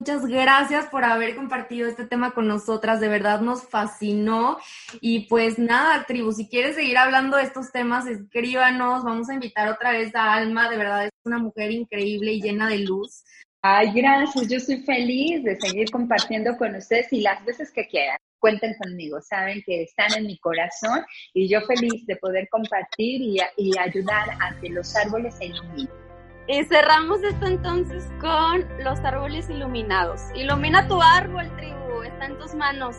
Muchas 0.00 0.26
gracias 0.26 0.86
por 0.86 1.02
haber 1.02 1.34
compartido 1.34 1.88
este 1.88 2.06
tema 2.06 2.30
con 2.30 2.46
nosotras, 2.46 3.00
de 3.00 3.08
verdad 3.08 3.40
nos 3.40 3.64
fascinó. 3.68 4.58
Y 5.00 5.26
pues 5.26 5.58
nada, 5.58 6.04
tribu, 6.04 6.30
si 6.30 6.48
quieres 6.48 6.76
seguir 6.76 6.96
hablando 6.96 7.36
de 7.36 7.42
estos 7.42 7.72
temas, 7.72 8.06
escríbanos, 8.06 9.02
vamos 9.02 9.28
a 9.28 9.34
invitar 9.34 9.68
otra 9.68 9.90
vez 9.90 10.14
a 10.14 10.34
Alma, 10.34 10.70
de 10.70 10.76
verdad 10.76 11.06
es 11.06 11.10
una 11.24 11.38
mujer 11.38 11.72
increíble 11.72 12.32
y 12.32 12.40
llena 12.40 12.68
de 12.68 12.78
luz. 12.78 13.24
Ay, 13.60 13.92
gracias, 13.92 14.48
yo 14.48 14.60
soy 14.60 14.84
feliz 14.84 15.42
de 15.42 15.58
seguir 15.60 15.90
compartiendo 15.90 16.56
con 16.56 16.76
ustedes 16.76 17.12
y 17.12 17.22
las 17.22 17.44
veces 17.44 17.72
que 17.72 17.88
quieran. 17.88 18.18
Cuenten 18.38 18.76
conmigo, 18.80 19.20
saben 19.20 19.64
que 19.66 19.82
están 19.82 20.12
en 20.16 20.26
mi 20.26 20.38
corazón 20.38 21.04
y 21.34 21.48
yo 21.48 21.60
feliz 21.62 22.06
de 22.06 22.14
poder 22.14 22.48
compartir 22.50 23.20
y, 23.20 23.40
ayudar 23.76 24.30
a 24.40 24.60
que 24.60 24.68
los 24.68 24.94
árboles 24.94 25.34
se 25.34 25.46
iluminen. 25.46 26.07
Y 26.48 26.64
cerramos 26.64 27.22
esto 27.22 27.46
entonces 27.46 28.08
con 28.20 28.66
los 28.82 28.98
árboles 29.00 29.50
iluminados. 29.50 30.22
Ilumina 30.34 30.88
tu 30.88 31.00
árbol, 31.00 31.48
tribu, 31.56 32.02
está 32.02 32.24
en 32.24 32.38
tus 32.38 32.54
manos. 32.54 32.96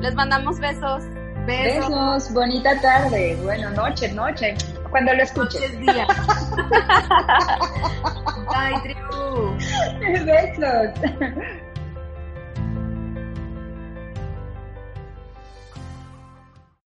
Les 0.00 0.14
mandamos 0.14 0.60
besos. 0.60 1.02
Besos. 1.46 1.88
Besos, 1.88 2.32
bonita 2.32 2.80
tarde. 2.80 3.36
Bueno, 3.42 3.70
noche, 3.70 4.12
noche. 4.12 4.54
Cuando 4.88 5.12
lo 5.14 5.24
escuches. 5.24 5.76
día. 5.80 6.06
Bye, 8.46 8.80
tribu. 8.82 9.56
Besos. 10.24 10.92